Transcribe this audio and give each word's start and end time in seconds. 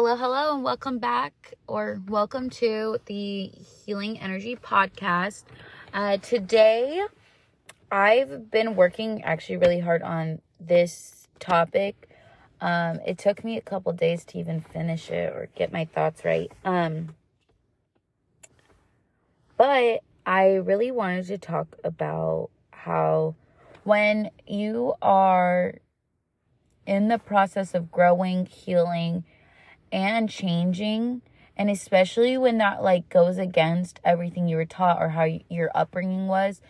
Hello, 0.00 0.14
hello, 0.14 0.54
and 0.54 0.62
welcome 0.62 1.00
back 1.00 1.54
or 1.66 2.00
welcome 2.06 2.50
to 2.50 2.98
the 3.06 3.50
Healing 3.84 4.20
Energy 4.20 4.54
Podcast. 4.54 5.42
Uh, 5.92 6.18
today, 6.18 7.02
I've 7.90 8.48
been 8.48 8.76
working 8.76 9.24
actually 9.24 9.56
really 9.56 9.80
hard 9.80 10.02
on 10.02 10.40
this 10.60 11.26
topic. 11.40 12.08
Um, 12.60 13.00
it 13.04 13.18
took 13.18 13.42
me 13.42 13.56
a 13.56 13.60
couple 13.60 13.92
days 13.92 14.24
to 14.26 14.38
even 14.38 14.60
finish 14.60 15.10
it 15.10 15.32
or 15.32 15.48
get 15.56 15.72
my 15.72 15.84
thoughts 15.84 16.24
right. 16.24 16.52
Um, 16.64 17.16
but 19.56 20.04
I 20.24 20.54
really 20.54 20.92
wanted 20.92 21.26
to 21.26 21.38
talk 21.38 21.76
about 21.82 22.50
how 22.70 23.34
when 23.82 24.30
you 24.46 24.94
are 25.02 25.74
in 26.86 27.08
the 27.08 27.18
process 27.18 27.74
of 27.74 27.90
growing, 27.90 28.46
healing, 28.46 29.24
and 29.92 30.28
changing, 30.28 31.22
and 31.56 31.70
especially 31.70 32.38
when 32.38 32.58
that 32.58 32.82
like 32.82 33.08
goes 33.08 33.38
against 33.38 34.00
everything 34.04 34.48
you 34.48 34.56
were 34.56 34.64
taught 34.64 35.02
or 35.02 35.10
how 35.10 35.26
your 35.48 35.70
upbringing 35.74 36.26
was, 36.26 36.60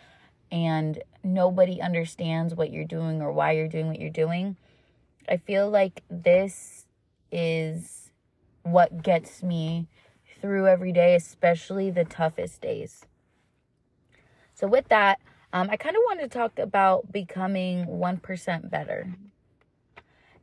and 0.51 1.01
nobody 1.23 1.81
understands 1.81 2.55
what 2.55 2.71
you're 2.71 2.85
doing 2.85 3.21
or 3.21 3.31
why 3.31 3.51
you're 3.51 3.67
doing 3.67 3.87
what 3.87 3.99
you're 3.99 4.09
doing. 4.09 4.55
I 5.27 5.37
feel 5.37 5.69
like 5.69 6.03
this 6.09 6.85
is 7.31 8.11
what 8.63 9.03
gets 9.03 9.43
me 9.43 9.87
through 10.41 10.67
every 10.67 10.91
day, 10.91 11.15
especially 11.15 11.91
the 11.91 12.05
toughest 12.05 12.61
days. 12.61 13.05
So, 14.53 14.67
with 14.67 14.87
that, 14.89 15.19
um, 15.53 15.69
I 15.69 15.77
kind 15.77 15.95
of 15.95 16.01
want 16.05 16.19
to 16.21 16.27
talk 16.27 16.59
about 16.59 17.11
becoming 17.11 17.85
1% 17.85 18.69
better. 18.69 19.13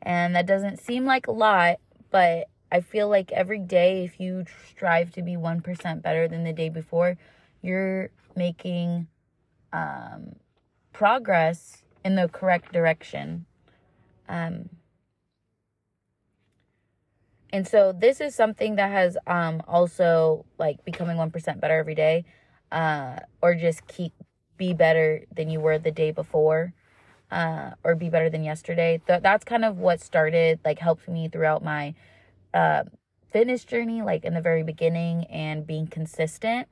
And 0.03 0.35
that 0.35 0.47
doesn't 0.47 0.81
seem 0.81 1.05
like 1.05 1.27
a 1.27 1.33
lot, 1.33 1.79
but 2.11 2.49
I 2.71 2.81
feel 2.81 3.09
like 3.09 3.33
every 3.33 3.61
day, 3.61 4.05
if 4.05 4.19
you 4.21 4.45
strive 4.69 5.13
to 5.13 5.23
be 5.23 5.37
1% 5.37 6.03
better 6.03 6.29
than 6.29 6.45
the 6.45 6.53
day 6.53 6.69
before, 6.69 7.17
you're 7.63 8.11
making 8.35 9.07
um, 9.73 10.37
progress 10.93 11.83
in 12.05 12.17
the 12.17 12.29
correct 12.29 12.73
direction. 12.73 13.47
Um, 14.29 14.69
and 17.53 17.67
so 17.67 17.93
this 17.93 18.21
is 18.21 18.35
something 18.35 18.77
that 18.77 18.91
has 18.91 19.17
um, 19.27 19.63
also 19.69 20.45
like 20.59 20.85
becoming 20.85 21.17
1% 21.17 21.61
better 21.61 21.79
every 21.79 21.95
day 21.95 22.25
uh, 22.73 23.21
or 23.41 23.55
just 23.55 23.87
keep 23.87 24.13
be 24.57 24.73
better 24.73 25.25
than 25.35 25.51
you 25.51 25.61
were 25.61 25.79
the 25.79 25.91
day 25.91 26.11
before 26.11 26.73
uh, 27.31 27.71
or 27.85 27.95
be 27.95 28.09
better 28.09 28.31
than 28.31 28.43
yesterday. 28.43 29.01
Th- 29.07 29.23
that's 29.23 29.45
kind 29.45 29.65
of 29.65 29.79
what 29.79 30.01
started 30.01 30.61
like 30.65 30.79
helped 30.79 31.09
me 31.09 31.29
throughout 31.29 31.63
my 31.63 31.95
uh, 32.57 32.85
fitness 33.31 33.65
journey 33.65 34.01
like 34.01 34.25
in 34.25 34.33
the 34.35 34.41
very 34.41 34.63
beginning 34.63 35.25
and 35.25 35.67
being 35.67 35.87
consistent 35.87 36.69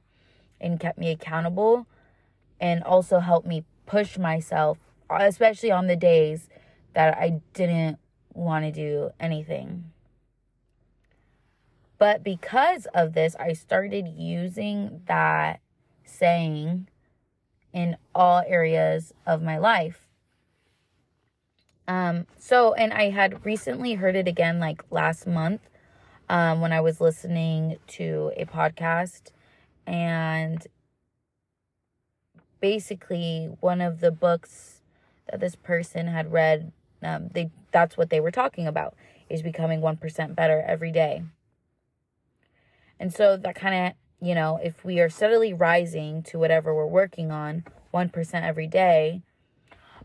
and 0.60 0.80
kept 0.80 0.98
me 0.98 1.10
accountable 1.10 1.86
and 2.58 2.82
also 2.84 3.18
helped 3.18 3.46
me 3.46 3.64
push 3.86 4.16
myself 4.16 4.78
especially 5.10 5.70
on 5.70 5.86
the 5.86 5.96
days 5.96 6.48
that 6.94 7.16
I 7.16 7.40
didn't 7.52 7.98
want 8.32 8.64
to 8.64 8.72
do 8.72 9.10
anything. 9.20 9.90
But 11.98 12.24
because 12.24 12.86
of 12.94 13.12
this, 13.12 13.36
I 13.38 13.52
started 13.52 14.08
using 14.08 15.02
that 15.06 15.60
saying 16.04 16.88
in 17.72 17.96
all 18.14 18.42
areas 18.46 19.12
of 19.26 19.42
my 19.42 19.58
life. 19.58 20.08
Um, 21.86 22.26
so, 22.38 22.72
and 22.74 22.92
I 22.92 23.10
had 23.10 23.44
recently 23.44 23.94
heard 23.94 24.16
it 24.16 24.26
again 24.26 24.58
like 24.58 24.82
last 24.90 25.26
month 25.26 25.60
um, 26.28 26.60
when 26.60 26.72
I 26.72 26.80
was 26.80 27.00
listening 27.00 27.78
to 27.88 28.32
a 28.36 28.44
podcast. 28.44 29.30
And 29.86 30.66
basically, 32.60 33.56
one 33.60 33.80
of 33.80 34.00
the 34.00 34.10
books 34.10 34.82
that 35.30 35.40
this 35.40 35.54
person 35.54 36.06
had 36.06 36.32
read, 36.32 36.72
um, 37.02 37.28
they 37.32 37.50
that's 37.72 37.96
what 37.96 38.10
they 38.10 38.20
were 38.20 38.30
talking 38.30 38.66
about 38.66 38.94
is 39.28 39.42
becoming 39.42 39.80
1% 39.80 40.34
better 40.34 40.62
every 40.66 40.92
day. 40.92 41.24
And 43.00 43.12
so 43.12 43.36
that 43.36 43.54
kind 43.56 43.88
of, 43.88 44.26
you 44.26 44.34
know, 44.34 44.60
if 44.62 44.84
we 44.84 45.00
are 45.00 45.08
steadily 45.08 45.52
rising 45.52 46.22
to 46.24 46.38
whatever 46.38 46.74
we're 46.74 46.86
working 46.86 47.32
on 47.32 47.64
1% 47.92 48.42
every 48.42 48.66
day, 48.66 49.22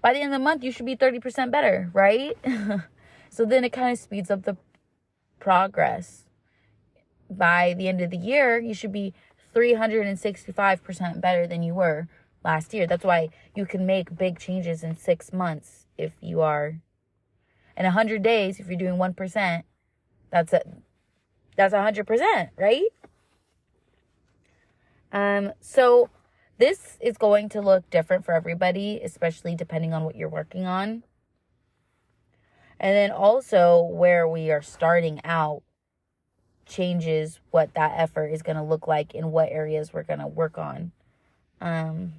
by 0.02 0.14
the 0.14 0.20
end 0.20 0.34
of 0.34 0.40
the 0.40 0.44
month, 0.44 0.64
you 0.64 0.72
should 0.72 0.86
be 0.86 0.96
30% 0.96 1.52
better, 1.52 1.90
right? 1.94 2.38
so 3.30 3.46
then 3.46 3.64
it 3.64 3.72
kind 3.72 3.92
of 3.92 4.00
speeds 4.00 4.32
up 4.32 4.44
the 4.44 4.58
progress. 5.40 6.26
By 7.30 7.74
the 7.78 7.88
end 7.88 8.02
of 8.02 8.10
the 8.10 8.18
year, 8.18 8.60
you 8.60 8.74
should 8.74 8.92
be 8.92 9.14
365% 9.56 11.22
better 11.22 11.48
than 11.48 11.64
you 11.64 11.74
were 11.74 12.08
last 12.44 12.74
year. 12.74 12.88
That's 12.88 13.04
why 13.04 13.30
you 13.56 13.66
can 13.66 13.86
make 13.86 14.18
big 14.18 14.40
changes 14.40 14.84
in 14.84 14.96
six 14.96 15.34
months 15.34 15.86
if 15.98 16.14
you 16.22 16.42
are 16.42 16.80
in 17.80 17.86
100 17.86 18.22
days, 18.22 18.60
if 18.60 18.68
you're 18.68 18.78
doing 18.78 18.96
1%, 18.96 19.64
that's 20.30 20.54
a, 20.54 20.62
that's 21.56 21.74
100%, 21.74 22.50
right? 22.58 22.90
Um, 25.12 25.54
so 25.62 26.10
this 26.58 26.98
is 27.00 27.18
going 27.18 27.48
to 27.50 27.62
look 27.62 27.90
different 27.90 28.26
for 28.26 28.34
everybody, 28.34 29.00
especially 29.02 29.56
depending 29.56 29.94
on 29.94 30.04
what 30.04 30.16
you're 30.16 30.30
working 30.30 30.66
on. 30.66 31.04
And 32.80 32.96
then 32.96 33.12
also 33.12 33.82
where 33.82 34.28
we 34.28 34.52
are 34.52 34.62
starting 34.62 35.20
out 35.24 35.64
changes 36.66 37.40
what 37.52 37.74
that 37.74 37.94
effort 37.98 38.28
is 38.28 38.42
going 38.42 38.56
to 38.56 38.64
look 38.64 38.88
like 38.88 39.14
in 39.14 39.32
what 39.32 39.50
areas 39.52 39.92
we're 39.92 40.04
going 40.04 40.20
to 40.20 40.28
work 40.28 40.58
on. 40.58 40.92
Um, 41.60 42.14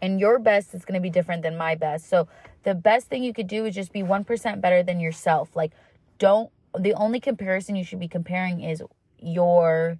and 0.00 0.20
your 0.20 0.38
best 0.38 0.74
is 0.74 0.84
going 0.84 0.94
to 0.94 1.00
be 1.00 1.10
different 1.10 1.42
than 1.42 1.56
my 1.56 1.74
best. 1.74 2.08
So 2.08 2.28
the 2.62 2.74
best 2.74 3.08
thing 3.08 3.24
you 3.24 3.32
could 3.32 3.46
do 3.46 3.64
is 3.64 3.74
just 3.74 3.92
be 3.92 4.02
1% 4.02 4.60
better 4.60 4.82
than 4.82 5.00
yourself. 5.00 5.56
Like, 5.56 5.72
don't, 6.18 6.50
the 6.78 6.94
only 6.94 7.20
comparison 7.20 7.74
you 7.74 7.84
should 7.84 8.00
be 8.00 8.08
comparing 8.08 8.60
is 8.60 8.82
your 9.18 9.98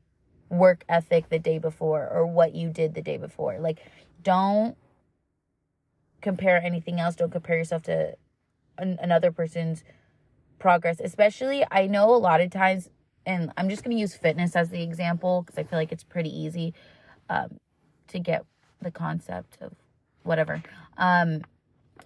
work 0.48 0.84
ethic 0.88 1.30
the 1.30 1.38
day 1.38 1.58
before 1.58 2.08
or 2.12 2.26
what 2.26 2.54
you 2.54 2.68
did 2.68 2.94
the 2.94 3.02
day 3.02 3.16
before. 3.16 3.58
Like, 3.58 3.78
don't 4.22 4.76
compare 6.20 6.62
anything 6.62 7.00
else. 7.00 7.16
Don't 7.16 7.32
compare 7.32 7.56
yourself 7.56 7.82
to 7.84 8.16
an, 8.78 8.98
another 9.00 9.32
person's 9.32 9.84
progress. 10.58 11.00
Especially, 11.00 11.64
I 11.70 11.86
know 11.86 12.14
a 12.14 12.16
lot 12.16 12.40
of 12.40 12.50
times, 12.50 12.88
and 13.26 13.52
I'm 13.56 13.68
just 13.68 13.84
going 13.84 13.96
to 13.96 14.00
use 14.00 14.14
fitness 14.14 14.56
as 14.56 14.70
the 14.70 14.82
example 14.82 15.42
because 15.42 15.58
I 15.58 15.64
feel 15.64 15.78
like 15.78 15.92
it's 15.92 16.04
pretty 16.04 16.30
easy 16.30 16.74
um, 17.28 17.58
to 18.08 18.18
get 18.18 18.44
the 18.80 18.90
concept 18.90 19.58
of 19.60 19.72
whatever. 20.22 20.62
Um, 20.96 21.42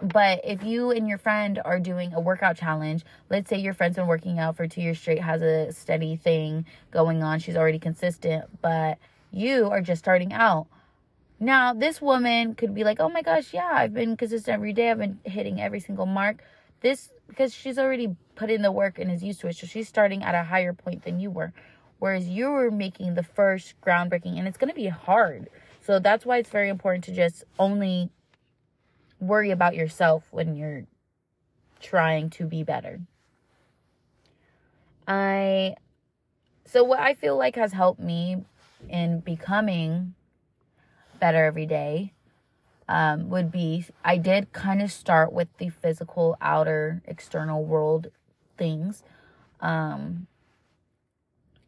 but 0.00 0.40
if 0.44 0.62
you 0.62 0.90
and 0.90 1.08
your 1.08 1.18
friend 1.18 1.60
are 1.64 1.80
doing 1.80 2.12
a 2.12 2.20
workout 2.20 2.56
challenge, 2.56 3.04
let's 3.30 3.48
say 3.48 3.58
your 3.58 3.72
friend's 3.72 3.96
been 3.96 4.06
working 4.06 4.38
out 4.38 4.56
for 4.56 4.66
two 4.66 4.82
years 4.82 4.98
straight, 4.98 5.22
has 5.22 5.40
a 5.42 5.72
steady 5.72 6.16
thing 6.16 6.66
going 6.90 7.22
on, 7.22 7.38
she's 7.38 7.56
already 7.56 7.78
consistent, 7.78 8.44
but 8.60 8.98
you 9.30 9.70
are 9.70 9.80
just 9.80 10.02
starting 10.02 10.32
out. 10.32 10.66
Now, 11.40 11.72
this 11.72 12.00
woman 12.00 12.54
could 12.54 12.74
be 12.74 12.84
like, 12.84 13.00
oh 13.00 13.08
my 13.08 13.22
gosh, 13.22 13.52
yeah, 13.52 13.70
I've 13.72 13.94
been 13.94 14.16
consistent 14.16 14.54
every 14.54 14.72
day, 14.72 14.90
I've 14.90 14.98
been 14.98 15.18
hitting 15.24 15.60
every 15.60 15.80
single 15.80 16.06
mark. 16.06 16.42
This, 16.86 17.10
because 17.26 17.52
she's 17.54 17.78
already 17.78 18.16
put 18.34 18.50
in 18.50 18.62
the 18.62 18.72
work 18.72 18.98
and 18.98 19.10
is 19.10 19.22
used 19.22 19.40
to 19.40 19.48
it, 19.48 19.56
so 19.56 19.66
she's 19.66 19.88
starting 19.88 20.22
at 20.22 20.34
a 20.34 20.44
higher 20.44 20.72
point 20.72 21.04
than 21.04 21.18
you 21.18 21.30
were. 21.30 21.52
Whereas 21.98 22.28
you 22.28 22.50
were 22.50 22.70
making 22.70 23.14
the 23.14 23.22
first 23.22 23.74
groundbreaking, 23.80 24.38
and 24.38 24.46
it's 24.46 24.58
going 24.58 24.68
to 24.68 24.74
be 24.74 24.88
hard 24.88 25.48
so 25.86 26.00
that's 26.00 26.26
why 26.26 26.38
it's 26.38 26.50
very 26.50 26.68
important 26.68 27.04
to 27.04 27.12
just 27.12 27.44
only 27.60 28.10
worry 29.20 29.52
about 29.52 29.76
yourself 29.76 30.24
when 30.32 30.56
you're 30.56 30.84
trying 31.80 32.28
to 32.30 32.44
be 32.44 32.64
better. 32.64 33.02
I 35.06 35.76
so 36.64 36.82
what 36.82 36.98
I 36.98 37.14
feel 37.14 37.36
like 37.36 37.54
has 37.54 37.72
helped 37.72 38.00
me 38.00 38.44
in 38.88 39.20
becoming 39.20 40.14
better 41.20 41.44
every 41.44 41.66
day 41.66 42.12
um, 42.88 43.28
would 43.30 43.50
be 43.50 43.84
I 44.04 44.16
did 44.16 44.52
kind 44.52 44.80
of 44.80 44.92
start 44.92 45.32
with 45.32 45.48
the 45.58 45.68
physical 45.68 46.36
outer 46.40 47.02
external 47.06 47.64
world 47.64 48.08
things 48.56 49.02
um, 49.60 50.26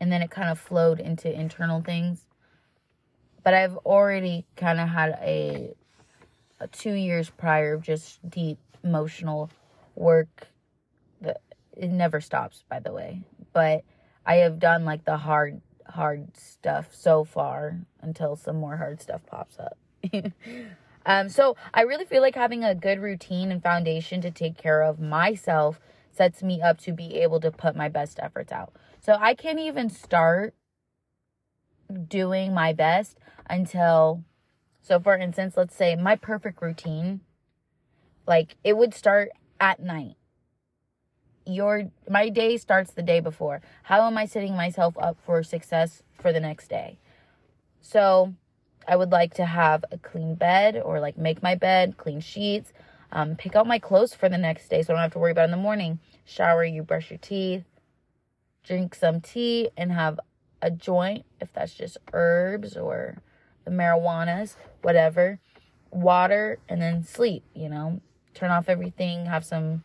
and 0.01 0.13
then 0.13 0.23
it 0.23 0.31
kind 0.31 0.49
of 0.49 0.59
flowed 0.59 1.01
into 1.01 1.33
internal 1.33 1.81
things. 1.81 2.27
But 3.43 3.55
I've 3.55 3.77
already 3.79 4.45
kind 4.57 4.81
of 4.81 4.89
had 4.89 5.19
a, 5.23 5.75
a, 6.61 6.69
two 6.69 6.93
years 6.93 7.31
prior 7.31 7.75
of 7.75 7.83
just 7.83 8.19
deep 8.29 8.59
emotional 8.85 9.51
work 9.95 10.49
that 11.21 11.41
it 11.77 11.89
never 11.89 12.21
stops 12.21 12.65
by 12.69 12.81
the 12.81 12.93
way. 12.93 13.23
But 13.53 13.85
I 14.27 14.37
have 14.37 14.59
done 14.59 14.85
like 14.85 15.05
the 15.05 15.17
hard 15.17 15.61
hard 15.87 16.37
stuff 16.37 16.95
so 16.95 17.25
far 17.25 17.79
until 18.03 18.37
some 18.37 18.57
more 18.57 18.77
hard 18.77 19.01
stuff 19.01 19.23
pops 19.25 19.59
up 19.59 19.79
um 21.09 21.29
so 21.29 21.57
I 21.75 21.83
really 21.83 22.05
feel 22.05 22.23
like 22.23 22.37
having 22.37 22.63
a 22.63 22.75
good 22.75 23.01
routine 23.01 23.51
and 23.51 23.61
foundation 23.63 24.21
to 24.21 24.31
take 24.31 24.57
care 24.57 24.83
of 24.83 25.01
myself 25.01 25.81
sets 26.13 26.43
me 26.43 26.61
up 26.63 26.79
to 26.81 26.93
be 26.93 27.17
able 27.17 27.41
to 27.41 27.51
put 27.51 27.75
my 27.75 27.89
best 27.89 28.19
efforts 28.21 28.53
out. 28.53 28.73
So 29.01 29.17
I 29.19 29.35
can't 29.35 29.59
even 29.59 29.89
start 29.89 30.55
doing 32.09 32.53
my 32.53 32.73
best 32.73 33.17
until 33.49 34.23
so 34.83 35.01
for 35.01 35.17
instance, 35.17 35.55
let's 35.57 35.75
say 35.75 35.97
my 35.97 36.15
perfect 36.15 36.61
routine 36.63 37.21
like 38.27 38.57
it 38.63 38.77
would 38.77 38.93
start 38.93 39.31
at 39.59 39.81
night. 39.81 40.17
Your 41.47 41.91
my 42.09 42.29
day 42.29 42.59
starts 42.59 42.93
the 42.93 43.03
day 43.03 43.21
before. 43.21 43.63
How 43.85 44.07
am 44.07 44.19
I 44.19 44.27
setting 44.27 44.55
myself 44.55 44.95
up 44.99 45.17
for 45.25 45.43
success 45.43 46.03
for 46.21 46.33
the 46.33 46.41
next 46.41 46.69
day? 46.69 46.99
So, 47.81 48.35
I 48.89 48.97
would 48.97 49.13
like 49.13 49.35
to 49.35 49.45
have 49.45 49.85
a 49.93 49.99
clean 49.99 50.35
bed 50.35 50.81
or 50.83 50.99
like 50.99 51.19
make 51.19 51.43
my 51.43 51.55
bed, 51.55 51.99
clean 51.99 52.21
sheets, 52.21 52.73
um, 53.13 53.37
pick 53.37 53.55
out 53.55 53.67
my 53.67 53.79
clothes 53.79 54.15
for 54.15 54.31
the 54.31 54.39
next 54.39 54.69
day 54.69 54.83
so 54.83 54.93
I 54.93 54.97
don't 54.97 55.03
have 55.03 55.13
to 55.13 55.19
worry 55.19 55.33
about 55.33 55.45
in 55.45 55.51
the 55.51 55.59
morning. 55.59 55.99
Shower, 56.25 56.65
you 56.65 56.83
brush 56.83 57.11
your 57.11 57.19
teeth, 57.19 57.65
drink 58.65 58.95
some 58.95 59.21
tea, 59.21 59.69
and 59.77 59.93
have 59.93 60.19
a 60.63 60.71
joint 60.71 61.27
if 61.39 61.53
that's 61.53 61.75
just 61.75 61.99
herbs 62.15 62.77
or 62.77 63.19
the 63.65 63.71
marijuanas, 63.71 64.57
whatever. 64.81 65.39
Water, 65.91 66.59
and 66.69 66.83
then 66.83 67.03
sleep, 67.03 67.45
you 67.55 67.69
know, 67.69 68.01
turn 68.35 68.51
off 68.51 68.69
everything, 68.69 69.27
have 69.27 69.45
some 69.45 69.83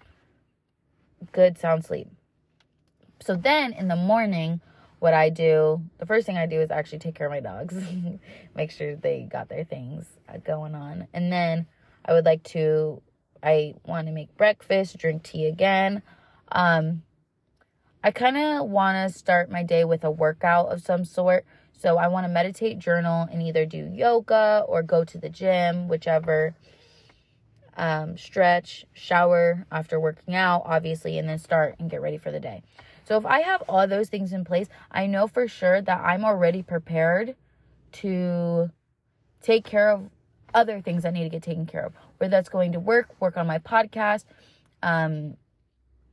good 1.32 1.58
sound 1.58 1.86
sleep. 1.86 2.08
So 3.22 3.36
then 3.36 3.72
in 3.72 3.88
the 3.88 3.96
morning, 3.96 4.60
what 5.04 5.14
I 5.14 5.28
do, 5.28 5.82
the 5.98 6.06
first 6.06 6.26
thing 6.26 6.38
I 6.38 6.46
do 6.46 6.62
is 6.62 6.72
actually 6.72 7.00
take 7.00 7.16
care 7.16 7.28
of 7.28 7.32
my 7.32 7.42
dogs, 7.42 7.76
make 8.56 8.72
sure 8.72 8.96
they 8.96 9.28
got 9.30 9.50
their 9.50 9.66
things 9.66 10.06
going 10.46 10.76
on. 10.76 11.10
And 11.14 11.30
then 11.30 11.68
I 12.06 12.14
would 12.14 12.24
like 12.24 12.42
to 12.52 13.02
I 13.44 13.74
want 13.86 14.08
to 14.08 14.14
make 14.14 14.38
breakfast, 14.38 14.98
drink 14.98 15.24
tea 15.24 15.48
again. 15.48 16.04
Um, 16.54 17.04
I 18.02 18.12
kind 18.12 18.38
of 18.38 18.70
want 18.70 18.96
to 18.96 19.20
start 19.20 19.52
my 19.52 19.62
day 19.62 19.84
with 19.84 20.06
a 20.06 20.10
workout 20.10 20.72
of 20.72 20.82
some 20.82 21.04
sort. 21.04 21.44
So 21.78 21.98
I 21.98 22.08
want 22.08 22.24
to 22.24 22.32
meditate, 22.32 22.80
journal, 22.80 23.28
and 23.30 23.44
either 23.44 23.66
do 23.66 23.92
yoga 23.94 24.64
or 24.70 24.84
go 24.84 25.04
to 25.04 25.18
the 25.18 25.28
gym, 25.28 25.90
whichever. 25.90 26.56
Um, 27.76 28.18
stretch, 28.18 28.86
shower 28.94 29.66
after 29.70 30.00
working 30.00 30.34
out, 30.34 30.62
obviously, 30.64 31.18
and 31.18 31.28
then 31.28 31.40
start 31.40 31.76
and 31.78 31.90
get 31.90 32.02
ready 32.02 32.18
for 32.18 32.32
the 32.32 32.40
day. 32.40 32.64
So 33.06 33.18
if 33.18 33.26
I 33.26 33.42
have 33.42 33.64
all 33.68 33.88
those 33.88 34.10
things 34.10 34.34
in 34.34 34.46
place, 34.46 34.68
I 34.92 35.08
know 35.08 35.28
for 35.28 35.48
sure 35.48 35.82
that 35.82 36.02
I'm 36.02 36.24
already 36.24 36.64
prepared 36.64 37.36
to 37.94 38.72
take 39.42 39.66
care 39.66 39.92
of 39.92 40.10
other 40.54 40.82
things 40.82 41.04
that 41.04 41.14
need 41.14 41.24
to 41.24 41.30
get 41.30 41.44
taken 41.44 41.66
care 41.66 41.86
of. 41.86 41.94
Whether 42.18 42.32
that's 42.32 42.50
going 42.50 42.72
to 42.74 42.80
work, 42.80 43.10
work 43.20 43.38
on 43.38 43.48
my 43.48 43.60
podcast, 43.60 44.26
um, 44.82 45.36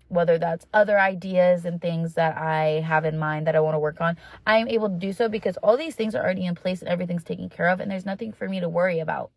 whether 0.09 0.39
that's 0.39 0.67
other 0.75 0.99
ideas 0.99 1.65
and 1.65 1.81
things 1.81 2.15
that 2.15 2.37
I 2.37 2.81
have 2.81 3.05
in 3.05 3.17
mind 3.17 3.47
that 3.47 3.55
I 3.55 3.61
want 3.61 3.75
to 3.75 3.79
work 3.79 4.01
on, 4.01 4.17
I 4.45 4.59
am 4.59 4.67
able 4.67 4.89
to 4.89 4.97
do 4.97 5.13
so 5.13 5.29
because 5.29 5.57
all 5.59 5.77
these 5.77 5.95
things 5.95 6.17
are 6.17 6.23
already 6.23 6.47
in 6.47 6.57
place 6.57 6.81
and 6.81 6.89
everything's 6.89 7.23
taken 7.23 7.49
care 7.49 7.69
of, 7.69 7.79
and 7.79 7.91
there's 7.91 8.07
nothing 8.07 8.33
for 8.33 8.49
me 8.49 8.59
to 8.59 8.69
worry 8.69 8.99
about. 8.99 9.31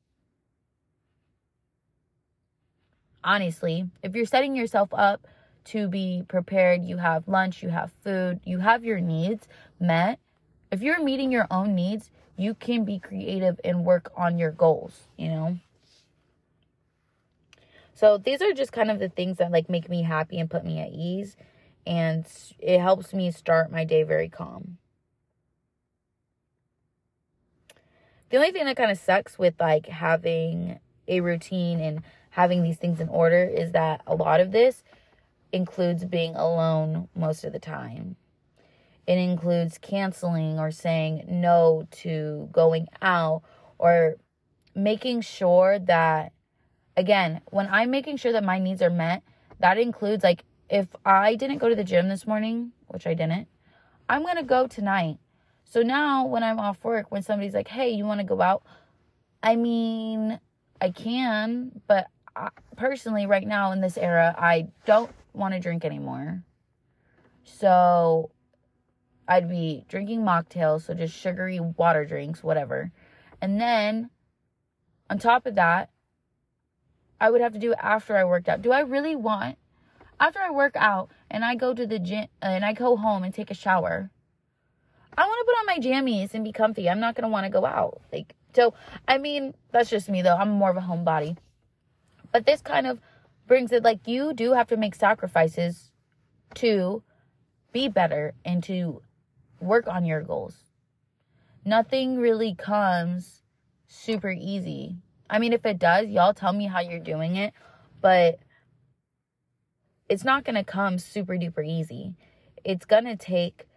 Honestly, 3.24 3.86
if 4.02 4.16
you're 4.16 4.26
setting 4.26 4.56
yourself 4.56 4.90
up 4.94 5.28
to 5.66 5.88
be 5.88 6.24
prepared, 6.28 6.84
you 6.84 6.98
have 6.98 7.28
lunch, 7.28 7.64
you 7.64 7.70
have 7.70 7.92
food, 8.04 8.40
you 8.44 8.60
have 8.60 8.84
your 8.84 9.00
needs 9.00 9.48
met. 9.80 10.20
If 10.72 10.82
you're 10.82 11.04
meeting 11.04 11.32
your 11.32 11.48
own 11.52 11.76
needs, 11.76 12.10
you 12.36 12.54
can 12.54 12.84
be 12.84 13.00
creative 13.00 13.60
and 13.64 13.86
work 13.86 14.12
on 14.16 14.38
your 14.38 14.52
goals, 14.52 15.08
you 15.18 15.30
know? 15.30 15.60
So 17.94 18.18
these 18.18 18.42
are 18.42 18.54
just 18.54 18.72
kind 18.72 18.90
of 18.90 19.00
the 19.00 19.10
things 19.10 19.38
that 19.38 19.52
like 19.52 19.70
make 19.70 19.90
me 19.90 20.02
happy 20.02 20.40
and 20.40 20.50
put 20.50 20.66
me 20.66 20.80
at 20.80 20.90
ease 20.90 21.38
and 21.86 22.26
it 22.60 22.80
helps 22.80 23.14
me 23.14 23.32
start 23.32 23.72
my 23.72 23.84
day 23.84 24.04
very 24.04 24.30
calm. 24.30 24.78
The 28.30 28.38
only 28.38 28.52
thing 28.52 28.66
that 28.66 28.78
kind 28.78 28.90
of 28.90 28.98
sucks 28.98 29.38
with 29.38 29.54
like 29.60 29.86
having 29.86 30.80
a 31.08 31.22
routine 31.22 31.80
and 31.80 32.02
having 32.32 32.64
these 32.64 32.78
things 32.78 33.00
in 33.00 33.10
order 33.10 33.44
is 33.44 33.74
that 33.74 34.02
a 34.08 34.16
lot 34.16 34.40
of 34.40 34.52
this 34.52 34.84
includes 35.54 36.04
being 36.04 36.36
alone 36.36 37.08
most 37.16 37.46
of 37.46 37.54
the 37.54 37.60
time. 37.60 38.18
It 39.06 39.18
includes 39.18 39.78
canceling 39.78 40.60
or 40.60 40.72
saying 40.72 41.26
no 41.28 41.88
to 41.92 42.50
going 42.52 42.88
out 43.02 43.44
or 43.78 44.16
making 44.76 45.22
sure 45.22 45.78
that, 45.80 46.34
again, 46.98 47.42
when 47.52 47.68
I'm 47.70 47.92
making 47.92 48.18
sure 48.18 48.32
that 48.32 48.44
my 48.44 48.60
needs 48.60 48.82
are 48.82 48.90
met, 48.90 49.24
that 49.60 49.78
includes 49.78 50.24
like 50.24 50.44
if 50.70 50.88
I 51.06 51.36
didn't 51.36 51.60
go 51.60 51.70
to 51.70 51.76
the 51.76 51.84
gym 51.84 52.10
this 52.10 52.26
morning, 52.26 52.72
which 52.88 53.06
I 53.06 53.14
didn't, 53.14 53.48
I'm 54.10 54.24
going 54.24 54.38
to 54.38 54.44
go 54.44 54.68
tonight. 54.68 55.18
So 55.66 55.82
now 55.82 56.26
when 56.26 56.44
I'm 56.44 56.60
off 56.60 56.84
work, 56.84 57.08
when 57.10 57.22
somebody's 57.22 57.54
like, 57.54 57.68
hey, 57.68 57.90
you 57.90 58.06
want 58.06 58.22
to 58.22 58.26
go 58.26 58.42
out? 58.42 58.64
I 59.44 59.56
mean, 59.56 60.40
I 60.82 60.90
can, 60.90 61.82
but 61.88 62.08
I, 62.36 62.50
personally, 62.78 63.26
right 63.26 63.46
now 63.46 63.72
in 63.72 63.82
this 63.82 63.98
era, 63.98 64.34
I 64.38 64.70
don't 64.86 65.12
want 65.34 65.54
to 65.54 65.60
drink 65.60 65.86
anymore. 65.86 66.44
So 67.44 68.32
I'd 69.28 69.50
be 69.50 69.86
drinking 69.88 70.22
mocktails, 70.22 70.86
so 70.86 70.94
just 70.94 71.16
sugary 71.16 71.60
water 71.60 72.06
drinks, 72.06 72.44
whatever. 72.44 72.92
And 73.42 73.60
then 73.60 74.10
on 75.10 75.20
top 75.20 75.46
of 75.46 75.56
that, 75.56 75.90
I 77.20 77.30
would 77.30 77.42
have 77.42 77.54
to 77.54 77.60
do 77.60 77.72
it 77.72 77.78
after 77.82 78.18
I 78.18 78.26
worked 78.26 78.50
out. 78.50 78.62
Do 78.62 78.72
I 78.72 78.82
really 78.82 79.16
want 79.16 79.58
after 80.20 80.40
I 80.40 80.52
work 80.52 80.76
out 80.76 81.10
and 81.30 81.44
I 81.44 81.56
go 81.56 81.74
to 81.74 81.86
the 81.86 82.00
gym 82.00 82.28
uh, 82.42 82.48
and 82.48 82.66
I 82.66 82.74
go 82.74 82.98
home 82.98 83.24
and 83.24 83.34
take 83.34 83.52
a 83.52 83.56
shower? 83.56 84.10
I 85.16 85.26
want 85.26 85.40
to 85.40 85.46
put 85.46 85.60
on 85.60 85.66
my 85.66 85.80
jammies 85.80 86.34
and 86.34 86.44
be 86.44 86.52
comfy. 86.52 86.90
I'm 86.90 87.00
not 87.00 87.16
going 87.16 87.24
to 87.24 87.32
want 87.32 87.46
to 87.46 87.50
go 87.50 87.66
out. 87.66 88.02
Like 88.12 88.36
so 88.54 88.74
I 89.08 89.18
mean, 89.18 89.54
that's 89.72 89.90
just 89.90 90.10
me 90.10 90.22
though. 90.22 90.36
I'm 90.36 90.50
more 90.50 90.70
of 90.70 90.78
a 90.78 90.82
homebody. 90.82 91.38
But 92.32 92.46
this 92.46 92.62
kind 92.62 92.88
of 92.88 93.00
brings 93.48 93.72
it 93.72 93.84
like 93.84 94.08
you 94.08 94.34
do 94.34 94.54
have 94.54 94.68
to 94.68 94.78
make 94.78 94.96
sacrifices 94.96 95.92
to 96.56 97.04
be 97.72 97.88
better 97.88 98.34
and 98.46 98.64
to 98.64 99.02
work 99.60 99.88
on 99.88 100.06
your 100.06 100.22
goals. 100.22 100.56
Nothing 101.66 102.18
really 102.18 102.56
comes 102.56 103.42
super 103.88 104.32
easy. 104.32 104.98
I 105.30 105.40
mean, 105.40 105.54
if 105.54 105.66
it 105.66 105.80
does, 105.80 106.08
y'all 106.08 106.34
tell 106.34 106.54
me 106.54 106.68
how 106.68 106.82
you're 106.82 107.00
doing 107.00 107.36
it, 107.36 107.54
but 108.02 108.40
it's 110.10 110.24
not 110.24 110.44
going 110.44 110.56
to 110.56 110.64
come 110.64 111.00
super 111.00 111.34
duper 111.34 111.66
easy. 111.66 112.16
It's 112.64 112.86
going 112.86 113.06
to 113.06 113.16
take 113.16 113.68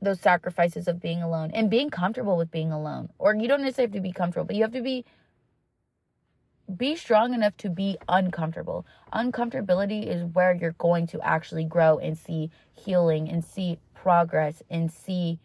those 0.00 0.20
sacrifices 0.20 0.88
of 0.88 1.00
being 1.00 1.22
alone 1.22 1.50
and 1.52 1.70
being 1.70 1.90
comfortable 1.90 2.36
with 2.36 2.50
being 2.50 2.72
alone. 2.72 3.10
Or 3.18 3.34
you 3.34 3.48
don't 3.48 3.62
necessarily 3.62 3.88
have 3.88 3.94
to 3.94 4.00
be 4.00 4.12
comfortable, 4.12 4.46
but 4.46 4.56
you 4.56 4.62
have 4.62 4.72
to 4.72 4.82
be 4.82 5.04
be 6.74 6.96
strong 6.96 7.34
enough 7.34 7.56
to 7.58 7.70
be 7.70 7.98
uncomfortable. 8.08 8.86
Uncomfortability 9.12 10.06
is 10.06 10.24
where 10.24 10.54
you're 10.54 10.72
going 10.72 11.06
to 11.08 11.20
actually 11.20 11.64
grow 11.64 11.98
and 11.98 12.16
see 12.16 12.50
healing 12.74 13.28
and 13.28 13.44
see 13.44 13.78
progress 13.94 14.62
and 14.70 14.90
see 14.90 15.38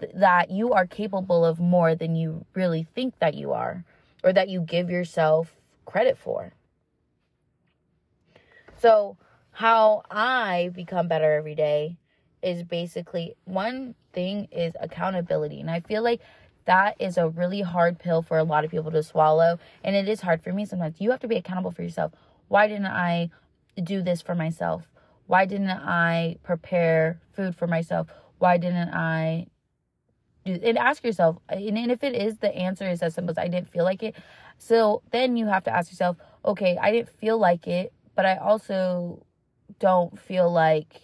th- 0.00 0.12
that 0.14 0.50
you 0.50 0.72
are 0.72 0.86
capable 0.86 1.44
of 1.44 1.58
more 1.58 1.94
than 1.94 2.16
you 2.16 2.44
really 2.54 2.86
think 2.94 3.18
that 3.18 3.34
you 3.34 3.52
are 3.52 3.84
or 4.22 4.32
that 4.32 4.48
you 4.48 4.60
give 4.60 4.90
yourself 4.90 5.56
credit 5.84 6.18
for. 6.18 6.52
So, 8.78 9.16
how 9.52 10.02
I 10.10 10.70
become 10.74 11.08
better 11.08 11.32
every 11.32 11.54
day 11.54 11.96
is 12.42 12.62
basically 12.62 13.34
one 13.44 13.94
thing 14.12 14.48
is 14.52 14.74
accountability. 14.80 15.60
And 15.60 15.70
I 15.70 15.80
feel 15.80 16.02
like 16.02 16.20
that 16.66 16.96
is 17.00 17.16
a 17.16 17.28
really 17.28 17.62
hard 17.62 17.98
pill 17.98 18.22
for 18.22 18.38
a 18.38 18.44
lot 18.44 18.64
of 18.64 18.70
people 18.70 18.90
to 18.90 19.02
swallow. 19.02 19.58
And 19.82 19.96
it 19.96 20.08
is 20.08 20.20
hard 20.20 20.42
for 20.42 20.52
me 20.52 20.64
sometimes. 20.64 21.00
You 21.00 21.10
have 21.10 21.20
to 21.20 21.28
be 21.28 21.36
accountable 21.36 21.70
for 21.70 21.82
yourself. 21.82 22.12
Why 22.48 22.68
didn't 22.68 22.86
I 22.86 23.30
do 23.82 24.02
this 24.02 24.20
for 24.20 24.34
myself? 24.34 24.88
Why 25.26 25.46
didn't 25.46 25.70
I 25.70 26.36
prepare 26.42 27.20
food 27.32 27.56
for 27.56 27.66
myself? 27.66 28.08
Why 28.38 28.58
didn't 28.58 28.90
I 28.90 29.46
do 30.44 30.60
and 30.62 30.78
ask 30.78 31.02
yourself 31.02 31.38
and, 31.48 31.90
if 31.90 32.04
it 32.04 32.14
is 32.14 32.38
the 32.38 32.54
answer 32.54 32.88
is 32.88 33.02
as 33.02 33.14
simple 33.14 33.32
as 33.32 33.38
I 33.38 33.48
didn't 33.48 33.68
feel 33.68 33.82
like 33.82 34.04
it. 34.04 34.14
So 34.58 35.02
then 35.10 35.36
you 35.36 35.46
have 35.46 35.64
to 35.64 35.74
ask 35.74 35.90
yourself, 35.90 36.16
okay, 36.44 36.78
I 36.80 36.92
didn't 36.92 37.10
feel 37.10 37.36
like 37.36 37.66
it, 37.66 37.92
but 38.14 38.24
I 38.24 38.36
also 38.36 39.26
don't 39.80 40.18
feel 40.18 40.50
like 40.50 41.00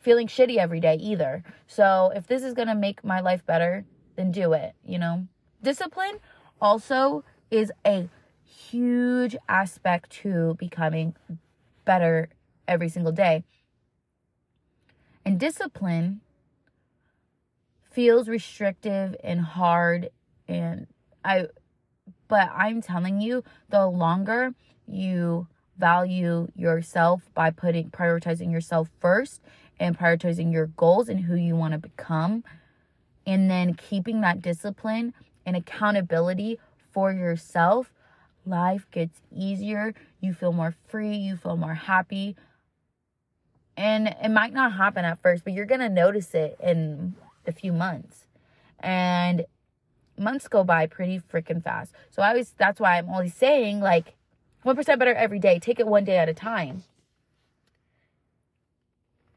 feeling 0.00 0.28
shitty 0.28 0.56
every 0.56 0.80
day 0.80 0.94
either. 0.94 1.42
So 1.66 2.12
if 2.14 2.26
this 2.26 2.42
is 2.42 2.54
gonna 2.54 2.76
make 2.76 3.04
my 3.04 3.20
life 3.20 3.44
better, 3.44 3.84
then 4.20 4.30
do 4.30 4.52
it, 4.52 4.74
you 4.84 4.98
know? 4.98 5.26
Discipline 5.62 6.18
also 6.60 7.24
is 7.50 7.72
a 7.86 8.08
huge 8.44 9.34
aspect 9.48 10.10
to 10.10 10.54
becoming 10.58 11.14
better 11.84 12.28
every 12.68 12.88
single 12.88 13.12
day. 13.12 13.44
And 15.24 15.40
discipline 15.40 16.20
feels 17.90 18.28
restrictive 18.28 19.16
and 19.24 19.40
hard 19.40 20.10
and 20.46 20.86
I 21.24 21.46
but 22.28 22.48
I'm 22.54 22.80
telling 22.80 23.20
you 23.20 23.42
the 23.68 23.86
longer 23.86 24.54
you 24.86 25.48
value 25.76 26.48
yourself 26.54 27.22
by 27.34 27.50
putting 27.50 27.90
prioritizing 27.90 28.52
yourself 28.52 28.90
first 29.00 29.40
and 29.80 29.98
prioritizing 29.98 30.52
your 30.52 30.66
goals 30.66 31.08
and 31.08 31.20
who 31.20 31.34
you 31.34 31.56
want 31.56 31.72
to 31.72 31.78
become 31.78 32.44
and 33.26 33.50
then 33.50 33.74
keeping 33.74 34.20
that 34.20 34.42
discipline 34.42 35.14
and 35.46 35.56
accountability 35.56 36.58
for 36.92 37.12
yourself 37.12 37.92
life 38.46 38.86
gets 38.90 39.20
easier. 39.34 39.94
You 40.20 40.32
feel 40.34 40.52
more 40.52 40.74
free. 40.88 41.16
You 41.16 41.36
feel 41.36 41.56
more 41.56 41.74
happy. 41.74 42.36
And 43.76 44.08
it 44.22 44.30
might 44.30 44.52
not 44.52 44.72
happen 44.74 45.04
at 45.04 45.22
first 45.22 45.44
but 45.44 45.52
you're 45.52 45.66
going 45.66 45.80
to 45.80 45.88
notice 45.88 46.34
it 46.34 46.56
in 46.62 47.14
a 47.46 47.52
few 47.52 47.72
months. 47.72 48.26
And 48.78 49.46
months 50.18 50.48
go 50.48 50.64
by 50.64 50.86
pretty 50.86 51.20
freaking 51.32 51.62
fast. 51.62 51.92
So 52.10 52.22
i 52.22 52.28
always 52.28 52.54
that's 52.58 52.80
why 52.80 52.98
i'm 52.98 53.08
always 53.08 53.34
saying 53.34 53.80
like 53.80 54.14
1% 54.64 54.98
better 54.98 55.14
every 55.14 55.38
day. 55.38 55.58
Take 55.58 55.80
it 55.80 55.86
one 55.86 56.04
day 56.04 56.18
at 56.18 56.28
a 56.28 56.34
time. 56.34 56.84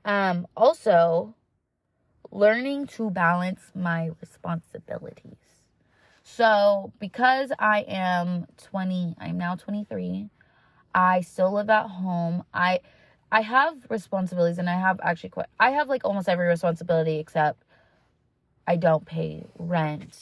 Um, 0.06 0.48
also, 0.58 1.34
learning 2.34 2.88
to 2.88 3.10
balance 3.12 3.62
my 3.76 4.10
responsibilities. 4.20 5.38
So, 6.24 6.92
because 7.00 7.52
I 7.60 7.82
am 7.82 8.48
20, 8.58 9.16
I'm 9.20 9.38
now 9.38 9.56
23, 9.56 10.30
I 10.96 11.22
still 11.22 11.54
live 11.54 11.70
at 11.70 11.88
home. 11.88 12.44
I 12.54 12.80
I 13.32 13.42
have 13.42 13.88
responsibilities 13.90 14.60
and 14.60 14.70
I 14.70 14.80
have 14.80 15.00
actually 15.04 15.32
quite 15.32 15.48
I 15.60 15.72
have 15.72 15.90
like 15.90 16.06
almost 16.06 16.30
every 16.30 16.48
responsibility 16.48 17.20
except 17.20 17.64
I 18.68 18.76
don't 18.78 19.06
pay 19.06 19.46
rent. 19.58 20.18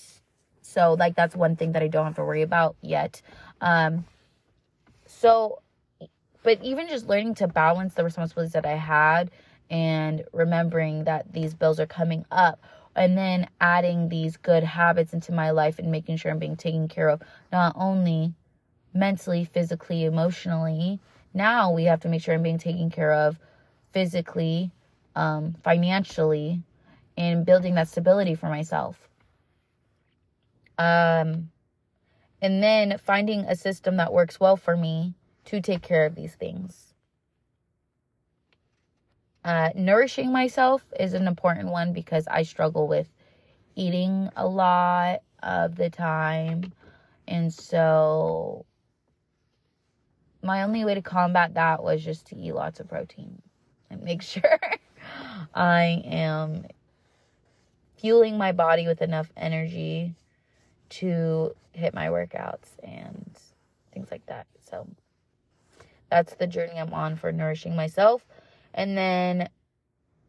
So, 0.61 0.93
like 0.93 1.15
that's 1.15 1.35
one 1.35 1.55
thing 1.55 1.73
that 1.73 1.83
I 1.83 1.87
don't 1.87 2.05
have 2.05 2.15
to 2.15 2.23
worry 2.23 2.41
about 2.41 2.75
yet. 2.81 3.21
Um 3.59 4.05
so 5.05 5.61
but 6.43 6.63
even 6.63 6.87
just 6.87 7.07
learning 7.07 7.35
to 7.35 7.47
balance 7.47 7.93
the 7.93 8.03
responsibilities 8.03 8.53
that 8.53 8.65
I 8.65 8.75
had 8.75 9.29
and 9.71 10.25
remembering 10.33 11.05
that 11.05 11.31
these 11.33 11.53
bills 11.53 11.79
are 11.79 11.87
coming 11.87 12.25
up 12.29 12.61
and 12.95 13.17
then 13.17 13.47
adding 13.61 14.09
these 14.09 14.35
good 14.35 14.63
habits 14.63 15.13
into 15.13 15.31
my 15.31 15.51
life 15.51 15.79
and 15.79 15.89
making 15.89 16.17
sure 16.17 16.29
I'm 16.29 16.39
being 16.39 16.57
taken 16.57 16.89
care 16.89 17.09
of 17.09 17.21
not 17.51 17.73
only 17.77 18.33
mentally, 18.93 19.45
physically, 19.45 20.03
emotionally. 20.03 20.99
Now 21.33 21.71
we 21.71 21.85
have 21.85 22.01
to 22.01 22.09
make 22.09 22.21
sure 22.21 22.35
I'm 22.35 22.43
being 22.43 22.57
taken 22.57 22.89
care 22.89 23.13
of 23.13 23.39
physically, 23.93 24.71
um, 25.15 25.55
financially, 25.63 26.61
and 27.17 27.45
building 27.45 27.75
that 27.75 27.87
stability 27.87 28.35
for 28.35 28.49
myself. 28.49 29.07
Um, 30.77 31.49
and 32.41 32.61
then 32.61 32.97
finding 32.97 33.41
a 33.41 33.55
system 33.55 33.97
that 33.97 34.11
works 34.11 34.39
well 34.39 34.57
for 34.57 34.75
me 34.75 35.13
to 35.45 35.61
take 35.61 35.81
care 35.81 36.05
of 36.05 36.15
these 36.15 36.35
things. 36.35 36.90
Uh, 39.43 39.69
nourishing 39.75 40.31
myself 40.31 40.83
is 40.99 41.13
an 41.13 41.27
important 41.27 41.69
one 41.69 41.93
because 41.93 42.27
I 42.27 42.43
struggle 42.43 42.87
with 42.87 43.07
eating 43.75 44.29
a 44.35 44.47
lot 44.47 45.21
of 45.41 45.75
the 45.75 45.89
time. 45.89 46.73
And 47.27 47.51
so 47.51 48.65
my 50.43 50.63
only 50.63 50.85
way 50.85 50.95
to 50.95 51.01
combat 51.01 51.55
that 51.55 51.83
was 51.83 52.03
just 52.03 52.27
to 52.27 52.35
eat 52.35 52.53
lots 52.53 52.79
of 52.79 52.87
protein 52.87 53.41
and 53.89 54.03
make 54.03 54.21
sure 54.21 54.59
I 55.53 56.01
am 56.05 56.65
fueling 57.97 58.37
my 58.37 58.51
body 58.51 58.87
with 58.87 59.01
enough 59.01 59.31
energy 59.37 60.15
to 60.89 61.55
hit 61.71 61.93
my 61.93 62.07
workouts 62.07 62.69
and 62.83 63.37
things 63.93 64.09
like 64.11 64.25
that. 64.25 64.47
So 64.69 64.87
that's 66.09 66.35
the 66.35 66.47
journey 66.47 66.77
I'm 66.77 66.93
on 66.93 67.15
for 67.15 67.31
nourishing 67.31 67.75
myself. 67.75 68.25
And 68.73 68.97
then 68.97 69.49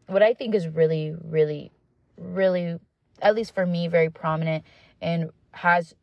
what 0.06 0.22
I 0.22 0.34
think 0.34 0.54
is 0.54 0.68
really, 0.68 1.14
really, 1.24 1.72
really, 2.16 2.78
at 3.20 3.34
least 3.34 3.54
for 3.54 3.66
me, 3.66 3.88
very 3.88 4.10
prominent 4.10 4.64
and 5.00 5.30
has, 5.52 5.94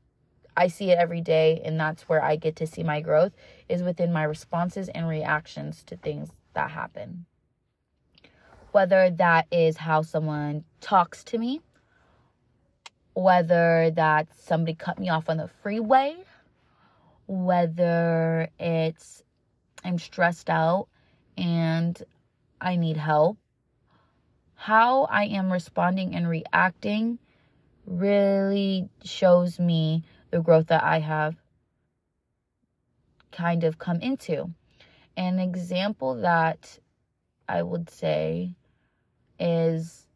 I 0.55 0.67
see 0.67 0.91
it 0.91 0.98
every 0.98 1.22
day, 1.22 1.62
and 1.63 1.79
that's 1.79 2.03
where 2.03 2.24
I 2.24 2.36
get 2.36 2.55
to 2.58 2.67
see 2.67 2.84
my 2.84 3.01
growth 3.01 3.34
is 3.67 3.84
within 3.84 4.12
my 4.12 4.24
responses 4.24 4.89
and 4.89 5.08
reactions 5.08 5.84
to 5.86 5.98
things 5.98 6.29
that 6.53 6.72
happen. 6.72 7.25
Whether 8.72 9.10
that 9.10 9.48
is 9.51 9.77
how 9.77 10.01
someone 10.01 10.63
talks 10.81 11.24
to 11.25 11.38
me, 11.38 11.62
whether 13.13 13.91
that's 13.93 14.41
somebody 14.43 14.75
cut 14.75 15.00
me 15.00 15.10
off 15.10 15.29
on 15.29 15.38
the 15.38 15.50
freeway, 15.62 16.15
whether 17.27 18.50
it's 18.60 19.24
I'm 19.84 19.98
stressed 19.98 20.50
out 20.50 20.88
and 21.38 22.01
I 22.61 22.75
need 22.75 22.97
help. 22.97 23.37
How 24.55 25.03
I 25.03 25.25
am 25.25 25.51
responding 25.51 26.15
and 26.15 26.27
reacting 26.27 27.19
really 27.85 28.89
shows 29.03 29.59
me 29.59 30.03
the 30.31 30.41
growth 30.41 30.67
that 30.67 30.83
I 30.83 30.99
have 30.99 31.35
kind 33.31 33.63
of 33.63 33.79
come 33.79 34.01
into. 34.01 34.51
An 35.15 35.39
example 35.39 36.15
that 36.21 36.79
I 37.47 37.63
would 37.63 37.89
say 37.89 38.55
is 39.39 40.07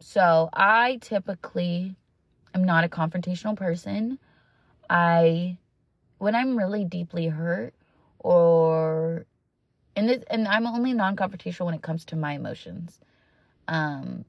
so 0.00 0.50
I 0.52 0.98
typically 1.00 1.96
am 2.54 2.64
not 2.64 2.84
a 2.84 2.88
confrontational 2.88 3.56
person. 3.56 4.18
I 4.90 5.58
when 6.18 6.34
I'm 6.34 6.58
really 6.58 6.84
deeply 6.84 7.28
hurt 7.28 7.74
or 8.18 9.26
and 9.96 10.08
this, 10.08 10.24
and 10.30 10.48
I'm 10.48 10.66
only 10.66 10.92
non-confrontational 10.92 11.66
when 11.66 11.74
it 11.74 11.82
comes 11.82 12.04
to 12.06 12.16
my 12.16 12.32
emotions. 12.32 13.00
Um, 13.68 14.24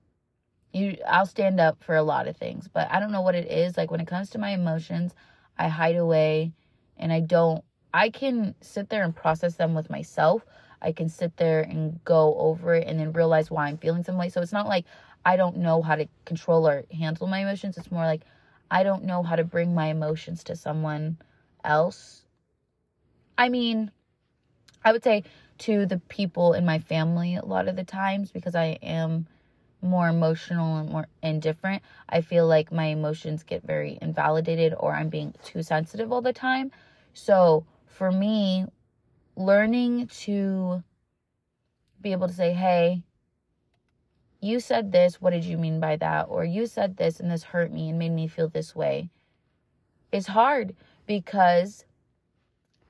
you, 0.74 0.98
I'll 1.08 1.26
stand 1.26 1.60
up 1.60 1.84
for 1.84 1.96
a 1.96 2.04
lot 2.04 2.28
of 2.28 2.38
things, 2.38 2.68
but 2.68 2.92
I 2.92 3.00
don't 3.00 3.12
know 3.12 3.22
what 3.22 3.36
it 3.36 3.50
is. 3.50 3.78
Like 3.78 3.92
when 3.92 4.02
it 4.02 4.08
comes 4.08 4.30
to 4.32 4.38
my 4.38 4.52
emotions, 4.52 5.16
I 5.58 5.70
hide 5.70 5.96
away, 5.96 6.52
and 6.98 7.12
I 7.12 7.22
don't. 7.22 7.64
I 7.94 8.10
can 8.10 8.56
sit 8.60 8.90
there 8.90 9.04
and 9.04 9.16
process 9.16 9.56
them 9.56 9.74
with 9.74 9.90
myself. 9.90 10.46
I 10.82 10.92
can 10.92 11.08
sit 11.08 11.38
there 11.38 11.62
and 11.62 12.04
go 12.04 12.36
over 12.38 12.76
it 12.76 12.88
and 12.88 13.00
then 13.00 13.14
realize 13.14 13.50
why 13.50 13.68
I'm 13.68 13.78
feeling 13.78 14.04
some 14.04 14.18
way. 14.18 14.30
So 14.30 14.42
it's 14.42 14.52
not 14.52 14.68
like 14.68 14.86
I 15.26 15.38
don't 15.38 15.58
know 15.58 15.82
how 15.82 15.96
to 15.96 16.08
control 16.26 16.68
or 16.68 16.84
handle 16.92 17.28
my 17.28 17.40
emotions. 17.40 17.78
It's 17.78 17.92
more 17.92 18.04
like 18.04 18.22
I 18.70 18.84
don't 18.84 19.06
know 19.06 19.24
how 19.24 19.36
to 19.36 19.44
bring 19.44 19.74
my 19.74 19.88
emotions 19.88 20.44
to 20.46 20.56
someone 20.56 21.18
else. 21.64 22.24
I 23.38 23.50
mean, 23.50 23.92
I 24.84 24.92
would 24.92 25.04
say 25.04 25.24
to 25.60 25.86
the 25.86 26.00
people 26.10 26.54
in 26.54 26.66
my 26.66 26.80
family 26.80 27.36
a 27.36 27.46
lot 27.46 27.68
of 27.68 27.76
the 27.76 27.84
times 27.84 28.32
because 28.32 28.56
I 28.56 28.78
am 28.82 29.28
more 29.82 30.08
emotional 30.08 30.78
and 30.78 30.90
more 30.90 31.08
indifferent. 31.22 31.84
I 32.10 32.22
feel 32.22 32.48
like 32.48 32.72
my 32.72 32.86
emotions 32.86 33.44
get 33.44 33.64
very 33.64 33.98
invalidated 34.02 34.74
or 34.78 34.94
I'm 34.94 35.10
being 35.10 35.34
too 35.44 35.64
sensitive 35.64 36.12
all 36.12 36.22
the 36.22 36.34
time. 36.34 36.72
So 37.14 37.66
for 37.86 38.12
me, 38.12 38.66
learning 39.36 40.08
to 40.08 40.84
be 42.02 42.12
able 42.12 42.28
to 42.28 42.34
say, 42.34 42.54
hey, 42.54 43.04
you 44.42 44.60
said 44.60 44.92
this, 44.92 45.22
what 45.22 45.32
did 45.32 45.44
you 45.44 45.58
mean 45.58 45.80
by 45.80 45.96
that? 45.98 46.28
Or 46.30 46.44
you 46.44 46.66
said 46.66 46.98
this 46.98 47.20
and 47.20 47.32
this 47.32 47.44
hurt 47.44 47.72
me 47.72 47.90
and 47.90 48.00
made 48.00 48.12
me 48.12 48.28
feel 48.28 48.50
this 48.50 48.76
way 48.76 49.10
is 50.12 50.28
hard 50.28 50.76
because 51.06 51.86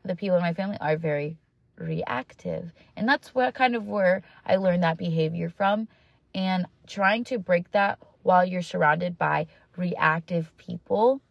the 0.04 0.16
people 0.16 0.36
in 0.38 0.44
my 0.44 0.54
family 0.54 0.78
are 0.80 0.98
very 0.98 1.38
reactive. 1.78 2.72
And 2.96 3.08
that's 3.08 3.34
what 3.34 3.54
kind 3.54 3.76
of 3.76 3.88
where 3.88 4.24
I 4.46 4.56
learned 4.58 4.84
that 4.84 4.98
behavior 4.98 5.50
from. 5.50 5.88
And 6.34 6.66
trying 6.88 7.24
to 7.26 7.38
break 7.38 7.72
that 7.72 8.00
while 8.24 8.44
you're 8.46 8.62
surrounded 8.62 9.18
by 9.18 9.48
reactive 9.78 10.56
people 10.58 11.22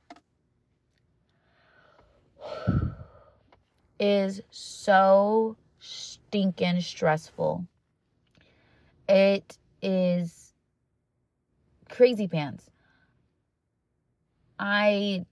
is 4.01 4.41
so 4.51 5.57
stinking 5.79 6.81
stressful. 6.81 7.67
It 9.09 9.59
is 9.83 10.55
crazy 11.89 12.27
pants. 12.27 12.71
I 14.59 15.27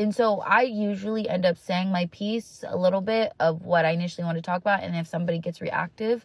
and 0.00 0.14
so 0.14 0.40
I 0.40 0.62
usually 0.62 1.28
end 1.28 1.44
up 1.44 1.58
saying 1.58 1.92
my 1.92 2.06
piece 2.06 2.64
a 2.66 2.74
little 2.74 3.02
bit 3.02 3.34
of 3.38 3.66
what 3.66 3.84
I 3.84 3.90
initially 3.90 4.24
want 4.24 4.38
to 4.38 4.42
talk 4.42 4.62
about. 4.62 4.82
And 4.82 4.96
if 4.96 5.06
somebody 5.06 5.38
gets 5.38 5.60
reactive 5.60 6.24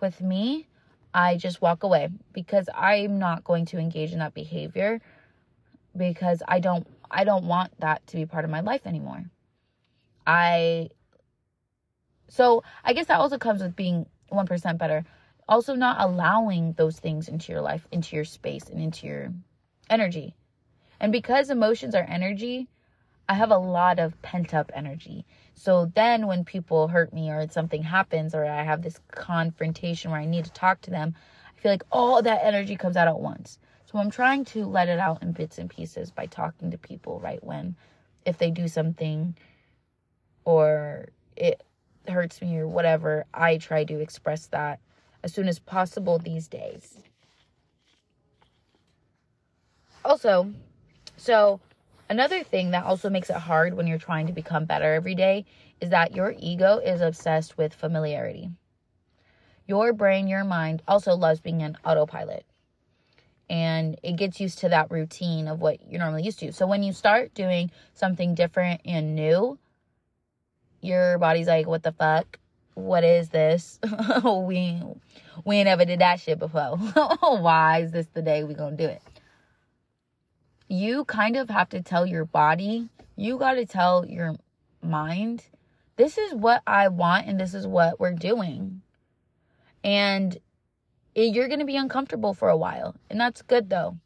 with 0.00 0.20
me, 0.20 0.66
I 1.14 1.36
just 1.36 1.62
walk 1.62 1.84
away 1.84 2.08
because 2.32 2.68
I'm 2.74 3.20
not 3.20 3.44
going 3.44 3.66
to 3.66 3.78
engage 3.78 4.12
in 4.12 4.18
that 4.18 4.34
behavior 4.34 5.00
because 5.96 6.42
I 6.48 6.58
don't 6.58 6.84
I 7.12 7.22
don't 7.22 7.44
want 7.44 7.78
that 7.78 8.04
to 8.08 8.16
be 8.16 8.26
part 8.26 8.44
of 8.44 8.50
my 8.50 8.60
life 8.60 8.86
anymore. 8.86 9.24
I 10.26 10.90
so 12.28 12.64
I 12.82 12.92
guess 12.92 13.06
that 13.06 13.20
also 13.20 13.38
comes 13.38 13.62
with 13.62 13.76
being 13.76 14.06
1% 14.32 14.78
better. 14.78 15.04
Also 15.48 15.76
not 15.76 16.00
allowing 16.00 16.72
those 16.72 16.98
things 16.98 17.28
into 17.28 17.52
your 17.52 17.60
life, 17.60 17.86
into 17.92 18.16
your 18.16 18.24
space 18.24 18.68
and 18.68 18.80
into 18.80 19.06
your 19.06 19.32
energy. 19.88 20.34
And 20.98 21.12
because 21.12 21.50
emotions 21.50 21.94
are 21.94 22.06
energy, 22.08 22.68
I 23.28 23.34
have 23.34 23.50
a 23.50 23.58
lot 23.58 23.98
of 23.98 24.20
pent 24.22 24.52
up 24.52 24.70
energy. 24.74 25.24
So 25.54 25.90
then 25.94 26.26
when 26.26 26.44
people 26.44 26.88
hurt 26.88 27.12
me 27.12 27.30
or 27.30 27.48
something 27.48 27.82
happens 27.82 28.34
or 28.34 28.44
I 28.44 28.62
have 28.62 28.82
this 28.82 28.98
confrontation 29.10 30.10
where 30.10 30.20
I 30.20 30.26
need 30.26 30.44
to 30.44 30.52
talk 30.52 30.80
to 30.82 30.90
them, 30.90 31.14
I 31.56 31.60
feel 31.60 31.72
like 31.72 31.84
all 31.90 32.20
that 32.22 32.44
energy 32.44 32.76
comes 32.76 32.96
out 32.96 33.08
at 33.08 33.20
once. 33.20 33.58
So 33.84 33.98
I'm 33.98 34.10
trying 34.10 34.44
to 34.46 34.64
let 34.64 34.88
it 34.88 34.98
out 34.98 35.22
in 35.22 35.32
bits 35.32 35.58
and 35.58 35.70
pieces 35.70 36.10
by 36.10 36.26
talking 36.26 36.70
to 36.70 36.78
people 36.78 37.20
right 37.20 37.42
when 37.44 37.76
if 38.24 38.38
they 38.38 38.50
do 38.50 38.68
something 38.68 39.36
or 40.44 41.08
it 41.36 41.62
hurts 42.08 42.40
me 42.40 42.58
or 42.58 42.66
whatever, 42.66 43.26
I 43.32 43.58
try 43.58 43.84
to 43.84 44.00
express 44.00 44.46
that 44.48 44.80
as 45.22 45.32
soon 45.32 45.48
as 45.48 45.58
possible 45.58 46.18
these 46.18 46.48
days. 46.48 46.98
Also, 50.04 50.52
so 51.16 51.60
another 52.12 52.44
thing 52.44 52.72
that 52.72 52.84
also 52.84 53.08
makes 53.08 53.30
it 53.30 53.36
hard 53.36 53.72
when 53.72 53.86
you're 53.86 53.96
trying 53.96 54.26
to 54.26 54.34
become 54.34 54.66
better 54.66 54.92
every 54.92 55.14
day 55.14 55.46
is 55.80 55.88
that 55.88 56.14
your 56.14 56.34
ego 56.38 56.76
is 56.76 57.00
obsessed 57.00 57.56
with 57.56 57.72
familiarity. 57.72 58.50
Your 59.66 59.94
brain, 59.94 60.28
your 60.28 60.44
mind 60.44 60.82
also 60.86 61.16
loves 61.16 61.40
being 61.40 61.62
an 61.62 61.78
autopilot. 61.86 62.44
And 63.48 63.98
it 64.02 64.16
gets 64.16 64.40
used 64.40 64.58
to 64.58 64.68
that 64.68 64.90
routine 64.90 65.48
of 65.48 65.60
what 65.60 65.90
you're 65.90 66.00
normally 66.00 66.22
used 66.22 66.38
to. 66.40 66.52
So 66.52 66.66
when 66.66 66.82
you 66.82 66.92
start 66.92 67.32
doing 67.32 67.70
something 67.94 68.34
different 68.34 68.82
and 68.84 69.14
new, 69.14 69.58
your 70.82 71.18
body's 71.18 71.46
like, 71.46 71.66
what 71.66 71.82
the 71.82 71.92
fuck? 71.92 72.38
What 72.74 73.04
is 73.04 73.30
this? 73.30 73.80
we 74.24 74.82
we 75.46 75.56
ain't 75.56 75.68
ever 75.68 75.86
did 75.86 76.00
that 76.00 76.20
shit 76.20 76.38
before. 76.38 76.76
Why 77.22 77.82
is 77.82 77.90
this 77.90 78.06
the 78.12 78.22
day 78.22 78.44
we 78.44 78.52
gonna 78.52 78.76
do 78.76 78.84
it? 78.86 79.02
You 80.72 81.04
kind 81.04 81.36
of 81.36 81.50
have 81.50 81.68
to 81.68 81.82
tell 81.82 82.06
your 82.06 82.24
body, 82.24 82.88
you 83.14 83.36
gotta 83.36 83.66
tell 83.66 84.06
your 84.06 84.36
mind, 84.82 85.44
this 85.96 86.16
is 86.16 86.32
what 86.32 86.62
I 86.66 86.88
want 86.88 87.26
and 87.26 87.38
this 87.38 87.52
is 87.52 87.66
what 87.66 88.00
we're 88.00 88.14
doing. 88.14 88.80
And 89.84 90.38
you're 91.14 91.48
gonna 91.48 91.66
be 91.66 91.76
uncomfortable 91.76 92.32
for 92.32 92.48
a 92.48 92.56
while. 92.56 92.96
And 93.10 93.20
that's 93.20 93.42
good 93.42 93.68
though. 93.68 93.98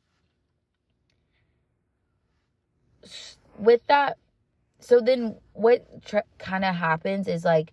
With 3.61 3.87
that 3.87 4.19
so 4.81 5.01
then 5.01 5.37
what 5.53 6.05
tr- 6.05 6.19
kind 6.39 6.65
of 6.65 6.75
happens 6.75 7.29
is 7.29 7.45
like 7.45 7.73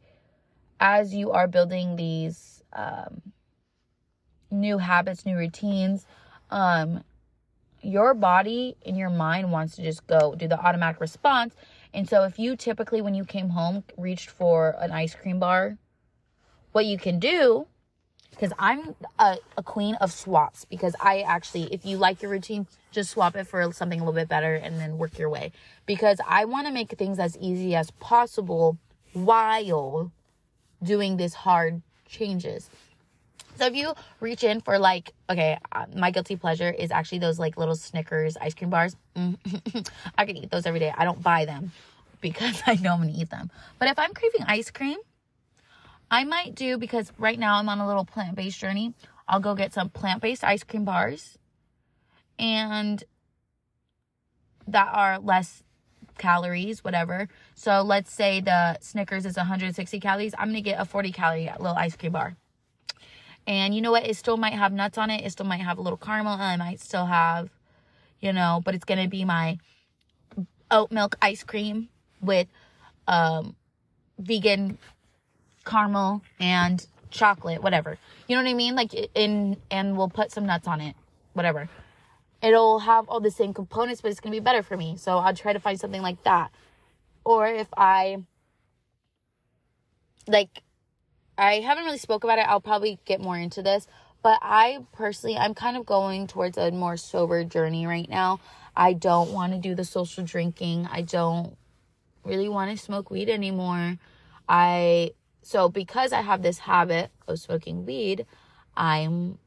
as 0.80 1.16
you 1.16 1.32
are 1.32 1.48
building 1.48 1.96
these 1.96 2.62
um, 2.74 3.24
new 4.52 4.78
habits 4.78 5.26
new 5.26 5.36
routines 5.36 6.06
um, 6.52 7.04
your 7.84 8.14
body 8.14 8.76
and 8.86 8.98
your 8.98 9.10
mind 9.10 9.52
wants 9.52 9.76
to 9.76 9.84
just 9.84 10.06
go 10.08 10.36
do 10.36 10.48
the 10.48 10.60
automatic 10.60 11.00
response 11.02 11.56
and 11.94 12.08
so 12.10 12.24
if 12.24 12.40
you 12.40 12.56
typically 12.56 13.02
when 13.02 13.14
you 13.14 13.26
came 13.26 13.50
home 13.50 13.84
reached 13.98 14.30
for 14.30 14.76
an 14.80 14.92
ice 14.92 15.16
cream 15.16 15.40
bar 15.40 15.78
what 16.72 16.86
you 16.86 16.98
can 16.98 17.20
do 17.20 17.68
because 18.34 18.52
I'm 18.58 18.96
a, 19.20 19.38
a, 19.58 19.64
queen 19.64 19.96
of 19.96 20.12
swaps 20.12 20.66
because 20.66 20.96
I 21.00 21.22
actually, 21.22 21.72
if 21.72 21.86
you 21.86 21.98
like 21.98 22.22
your 22.22 22.32
routine, 22.32 22.68
just 22.92 23.12
swap 23.12 23.36
it 23.36 23.46
for 23.46 23.72
something 23.72 24.00
a 24.00 24.04
little 24.04 24.20
bit 24.20 24.28
better 24.28 24.56
and 24.56 24.80
then 24.80 24.98
work 24.98 25.20
your 25.20 25.30
way. 25.30 25.52
Because 25.86 26.20
I 26.28 26.46
want 26.46 26.66
to 26.68 26.74
make 26.74 26.90
things 26.98 27.20
as 27.20 27.38
easy 27.38 27.76
as 27.76 27.92
possible 27.92 28.78
while 29.14 30.12
doing 30.82 31.18
this 31.18 31.34
hard 31.36 31.82
changes. 32.08 32.70
So 33.56 33.66
if 33.68 33.76
you 33.76 33.94
reach 34.20 34.44
in 34.44 34.62
for 34.62 34.80
like, 34.80 35.14
okay, 35.30 35.58
uh, 35.72 35.86
my 35.96 36.12
guilty 36.12 36.36
pleasure 36.36 36.72
is 36.72 36.92
actually 36.92 37.20
those 37.20 37.40
like 37.40 37.58
little 37.58 37.76
Snickers 37.76 38.36
ice 38.38 38.54
cream 38.54 38.70
bars. 38.70 38.96
I 39.16 40.26
can 40.26 40.38
eat 40.38 40.50
those 40.50 40.66
every 40.66 40.80
day. 40.80 40.94
I 40.96 41.06
don't 41.06 41.22
buy 41.22 41.46
them 41.46 41.72
because 42.22 42.62
I 42.68 42.76
know 42.76 42.94
I'm 42.94 43.00
gonna 43.00 43.14
eat 43.16 43.30
them. 43.30 43.52
But 43.80 43.90
if 43.90 44.00
I'm 44.00 44.14
craving 44.14 44.44
ice 44.48 44.72
cream, 44.72 44.98
I 46.10 46.24
might 46.24 46.56
do 46.56 46.78
because 46.78 47.12
right 47.18 47.38
now 47.38 47.58
I'm 47.58 47.70
on 47.70 47.80
a 47.80 47.88
little 47.88 48.06
plant 48.06 48.36
based 48.36 48.60
journey. 48.60 48.94
I'll 49.28 49.40
go 49.40 49.56
get 49.56 49.74
some 49.74 49.90
plant 49.90 50.22
based 50.22 50.44
ice 50.44 50.64
cream 50.64 50.86
bars 50.86 51.38
and 52.40 53.04
that 54.68 54.90
are 54.94 55.20
less 55.20 55.64
calories, 56.18 56.84
whatever. 56.84 57.28
So 57.56 57.82
let's 57.82 58.14
say 58.14 58.42
the 58.42 58.80
Snickers 58.80 59.26
is 59.26 59.38
160 59.38 60.00
calories. 60.00 60.34
I'm 60.38 60.54
to 60.54 60.62
get 60.62 60.80
a 60.80 60.86
40 60.86 61.12
calorie 61.12 61.52
little 61.60 61.78
ice 61.78 61.96
cream 61.96 62.12
bar. 62.12 62.36
And 63.46 63.76
you 63.76 63.82
know 63.82 63.92
what? 63.92 64.08
It 64.08 64.16
still 64.16 64.38
might 64.38 64.54
have 64.54 64.72
nuts 64.72 64.98
on 64.98 65.10
it. 65.10 65.26
It 65.26 65.32
still 65.32 65.46
might 65.46 65.62
have 65.62 65.78
a 65.78 65.82
little 65.82 65.98
caramel. 65.98 66.34
I 66.34 66.56
might 66.56 66.80
still 66.80 67.06
have, 67.06 67.50
you 68.22 68.32
know, 68.32 68.62
but 68.64 68.76
it's 68.76 68.86
going 68.86 69.02
to 69.02 69.10
be 69.10 69.26
my 69.26 69.58
oat 70.72 70.92
milk 70.92 71.16
ice 71.22 71.44
cream 71.44 71.90
with 72.22 72.48
um, 73.08 73.56
vegan 74.18 74.78
caramel 75.66 76.22
and 76.40 76.86
chocolate, 77.10 77.62
whatever. 77.62 77.98
You 78.28 78.36
know 78.36 78.44
what 78.44 78.50
I 78.50 78.54
mean? 78.54 78.76
Like 78.76 78.94
in 79.14 79.58
and 79.70 79.98
we'll 79.98 80.10
put 80.10 80.32
some 80.32 80.46
nuts 80.46 80.68
on 80.68 80.82
it, 80.82 80.96
whatever. 81.34 81.70
It'll 82.42 82.80
have 82.80 83.08
all 83.08 83.20
the 83.22 83.32
same 83.32 83.54
components, 83.54 84.02
but 84.02 84.12
it's 84.12 84.20
gonna 84.20 84.36
be 84.36 84.40
better 84.40 84.64
for 84.64 84.76
me. 84.76 84.98
So 84.98 85.18
I'll 85.18 85.34
try 85.34 85.54
to 85.54 85.60
find 85.60 85.80
something 85.80 86.02
like 86.02 86.24
that. 86.24 86.52
Or 87.24 87.48
if 87.48 87.68
I 87.78 88.24
like 90.28 90.63
I 91.38 91.56
haven't 91.56 91.86
really 91.86 91.98
spoke 91.98 92.24
about 92.24 92.40
it, 92.40 92.46
I'll 92.48 92.62
probably 92.62 93.00
get 93.06 93.20
more 93.20 93.38
into 93.38 93.62
this. 93.62 93.88
But 94.22 94.40
I 94.42 94.86
personally 94.94 95.38
I'm 95.38 95.54
kind 95.54 95.76
of 95.76 95.86
going 95.86 96.28
towards 96.28 96.58
a 96.58 96.72
more 96.72 96.96
sober 96.96 97.44
journey 97.44 97.86
right 97.86 98.10
now. 98.10 98.40
I 98.76 98.94
don't 98.94 99.32
want 99.32 99.54
to 99.54 99.60
do 99.60 99.76
the 99.76 99.84
social 99.84 100.24
drinking. 100.24 100.88
I 100.92 101.02
don't 101.02 101.58
really 102.24 102.50
want 102.50 102.72
to 102.72 102.84
smoke 102.84 103.12
weed 103.12 103.30
anymore. 103.30 103.98
I 104.48 105.12
so 105.42 105.68
because 105.68 106.14
I 106.14 106.22
have 106.22 106.42
this 106.42 106.60
habit 106.60 107.12
of 107.28 107.40
smoking 107.40 107.86
weed, 107.86 108.26
I'm 108.76 109.40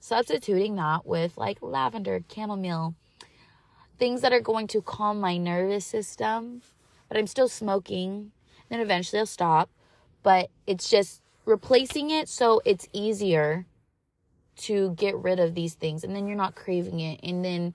substituting 0.00 0.76
that 0.76 1.04
with 1.06 1.36
like 1.36 1.58
lavender, 1.60 2.20
chamomile, 2.32 2.94
things 3.98 4.22
that 4.22 4.32
are 4.32 4.40
going 4.40 4.66
to 4.68 4.80
calm 4.80 5.20
my 5.20 5.36
nervous 5.36 5.84
system. 5.84 6.62
But 7.08 7.18
I'm 7.18 7.26
still 7.26 7.48
smoking. 7.48 8.32
Then 8.68 8.80
eventually 8.80 9.20
I'll 9.20 9.26
stop. 9.26 9.70
But 10.26 10.50
it's 10.66 10.90
just 10.90 11.22
replacing 11.44 12.10
it 12.10 12.28
so 12.28 12.60
it's 12.64 12.88
easier 12.92 13.64
to 14.56 14.90
get 14.94 15.14
rid 15.14 15.38
of 15.38 15.54
these 15.54 15.74
things 15.74 16.02
and 16.02 16.16
then 16.16 16.26
you're 16.26 16.36
not 16.36 16.56
craving 16.56 16.98
it. 16.98 17.20
And 17.22 17.44
then 17.44 17.74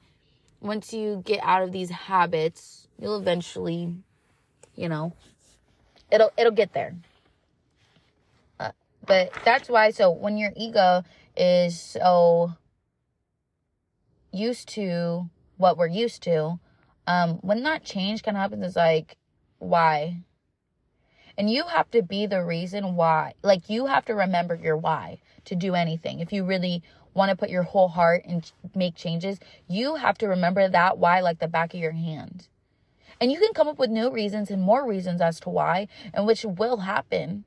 once 0.59 0.91
you 0.91 1.21
get 1.25 1.39
out 1.43 1.63
of 1.63 1.71
these 1.71 1.89
habits, 1.89 2.89
you'll 2.99 3.15
eventually, 3.15 3.95
you 4.75 4.89
know, 4.89 5.13
it'll 6.11 6.31
it'll 6.37 6.51
get 6.51 6.73
there. 6.73 6.93
But 9.05 9.31
that's 9.45 9.69
why, 9.69 9.91
so 9.91 10.11
when 10.11 10.37
your 10.37 10.51
ego 10.57 11.05
is 11.37 11.79
so 11.79 12.51
used 14.33 14.67
to 14.69 15.29
what 15.55 15.77
we're 15.77 15.87
used 15.87 16.21
to, 16.23 16.59
um, 17.07 17.35
when 17.35 17.63
that 17.63 17.85
change 17.85 18.23
kind 18.23 18.35
of 18.35 18.41
happens, 18.41 18.65
it's 18.65 18.75
like, 18.75 19.15
why? 19.59 20.17
And 21.37 21.49
you 21.49 21.65
have 21.67 21.89
to 21.91 22.01
be 22.01 22.25
the 22.25 22.43
reason 22.43 22.95
why. 22.95 23.33
Like, 23.41 23.69
you 23.69 23.85
have 23.85 24.05
to 24.05 24.15
remember 24.15 24.55
your 24.55 24.77
why 24.77 25.19
to 25.45 25.55
do 25.55 25.75
anything. 25.75 26.19
If 26.19 26.31
you 26.31 26.43
really 26.43 26.83
want 27.13 27.29
to 27.29 27.35
put 27.35 27.49
your 27.49 27.63
whole 27.63 27.89
heart 27.89 28.23
and 28.25 28.49
make 28.75 28.95
changes, 28.95 29.39
you 29.67 29.95
have 29.95 30.17
to 30.19 30.27
remember 30.27 30.67
that 30.67 30.97
why 30.97 31.19
like 31.19 31.39
the 31.39 31.47
back 31.47 31.73
of 31.73 31.79
your 31.79 31.91
hand. 31.91 32.47
And 33.19 33.31
you 33.31 33.39
can 33.39 33.53
come 33.53 33.67
up 33.67 33.77
with 33.77 33.89
new 33.89 34.09
reasons 34.09 34.49
and 34.49 34.61
more 34.61 34.87
reasons 34.87 35.21
as 35.21 35.39
to 35.41 35.49
why, 35.49 35.87
and 36.13 36.25
which 36.25 36.43
will 36.43 36.77
happen. 36.77 37.45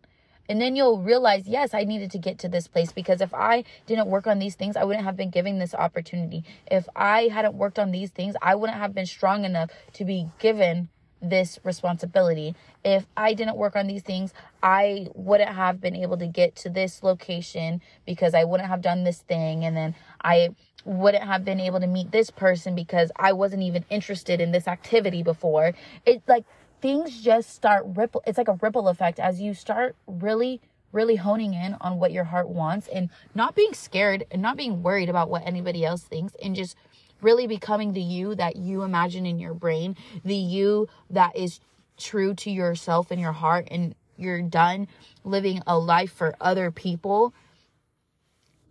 And 0.48 0.60
then 0.60 0.76
you'll 0.76 1.00
realize, 1.00 1.48
yes, 1.48 1.72
I 1.72 1.84
needed 1.84 2.10
to 2.12 2.18
get 2.18 2.38
to 2.40 2.48
this 2.48 2.68
place 2.68 2.92
because 2.92 3.20
if 3.20 3.32
I 3.32 3.64
didn't 3.86 4.08
work 4.08 4.26
on 4.26 4.38
these 4.38 4.54
things, 4.54 4.76
I 4.76 4.84
wouldn't 4.84 5.04
have 5.04 5.16
been 5.16 5.30
given 5.30 5.58
this 5.58 5.74
opportunity. 5.74 6.44
If 6.70 6.86
I 6.94 7.28
hadn't 7.28 7.54
worked 7.54 7.78
on 7.78 7.92
these 7.92 8.10
things, 8.10 8.36
I 8.42 8.54
wouldn't 8.54 8.78
have 8.78 8.94
been 8.94 9.06
strong 9.06 9.44
enough 9.44 9.70
to 9.94 10.04
be 10.04 10.28
given 10.38 10.90
this 11.28 11.58
responsibility. 11.64 12.54
If 12.84 13.06
I 13.16 13.34
didn't 13.34 13.56
work 13.56 13.76
on 13.76 13.86
these 13.86 14.02
things, 14.02 14.32
I 14.62 15.08
wouldn't 15.14 15.50
have 15.50 15.80
been 15.80 15.96
able 15.96 16.16
to 16.18 16.26
get 16.26 16.56
to 16.56 16.70
this 16.70 17.02
location 17.02 17.80
because 18.06 18.34
I 18.34 18.44
wouldn't 18.44 18.68
have 18.68 18.82
done 18.82 19.04
this 19.04 19.18
thing. 19.18 19.64
And 19.64 19.76
then 19.76 19.94
I 20.22 20.50
wouldn't 20.84 21.24
have 21.24 21.44
been 21.44 21.60
able 21.60 21.80
to 21.80 21.86
meet 21.86 22.12
this 22.12 22.30
person 22.30 22.74
because 22.74 23.10
I 23.16 23.32
wasn't 23.32 23.62
even 23.62 23.84
interested 23.90 24.40
in 24.40 24.52
this 24.52 24.68
activity 24.68 25.22
before. 25.22 25.72
It's 26.04 26.26
like 26.28 26.44
things 26.84 27.22
just 27.22 27.48
start 27.48 27.82
ripple 27.96 28.22
it's 28.26 28.36
like 28.36 28.48
a 28.48 28.58
ripple 28.60 28.88
effect 28.88 29.18
as 29.18 29.40
you 29.40 29.54
start 29.54 29.96
really 30.06 30.60
really 30.92 31.16
honing 31.16 31.54
in 31.54 31.74
on 31.80 31.98
what 31.98 32.12
your 32.12 32.24
heart 32.24 32.46
wants 32.46 32.88
and 32.88 33.08
not 33.34 33.54
being 33.54 33.72
scared 33.72 34.26
and 34.30 34.42
not 34.42 34.54
being 34.54 34.82
worried 34.82 35.08
about 35.08 35.30
what 35.30 35.42
anybody 35.46 35.82
else 35.82 36.02
thinks 36.02 36.34
and 36.42 36.54
just 36.54 36.76
really 37.24 37.46
becoming 37.46 37.92
the 37.92 38.00
you 38.00 38.34
that 38.34 38.56
you 38.56 38.82
imagine 38.82 39.26
in 39.26 39.38
your 39.38 39.54
brain 39.54 39.96
the 40.24 40.36
you 40.36 40.88
that 41.10 41.36
is 41.36 41.60
true 41.96 42.34
to 42.34 42.50
yourself 42.50 43.10
and 43.10 43.20
your 43.20 43.32
heart 43.32 43.66
and 43.70 43.94
you're 44.16 44.42
done 44.42 44.86
living 45.24 45.62
a 45.66 45.78
life 45.78 46.12
for 46.12 46.36
other 46.40 46.70
people 46.70 47.34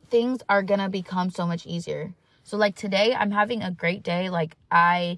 things 0.09 0.41
are 0.47 0.63
gonna 0.63 0.89
become 0.89 1.29
so 1.29 1.45
much 1.45 1.65
easier 1.65 2.13
so 2.43 2.55
like 2.55 2.75
today 2.75 3.13
i'm 3.13 3.31
having 3.31 3.61
a 3.61 3.71
great 3.71 4.03
day 4.03 4.29
like 4.29 4.55
i 4.71 5.17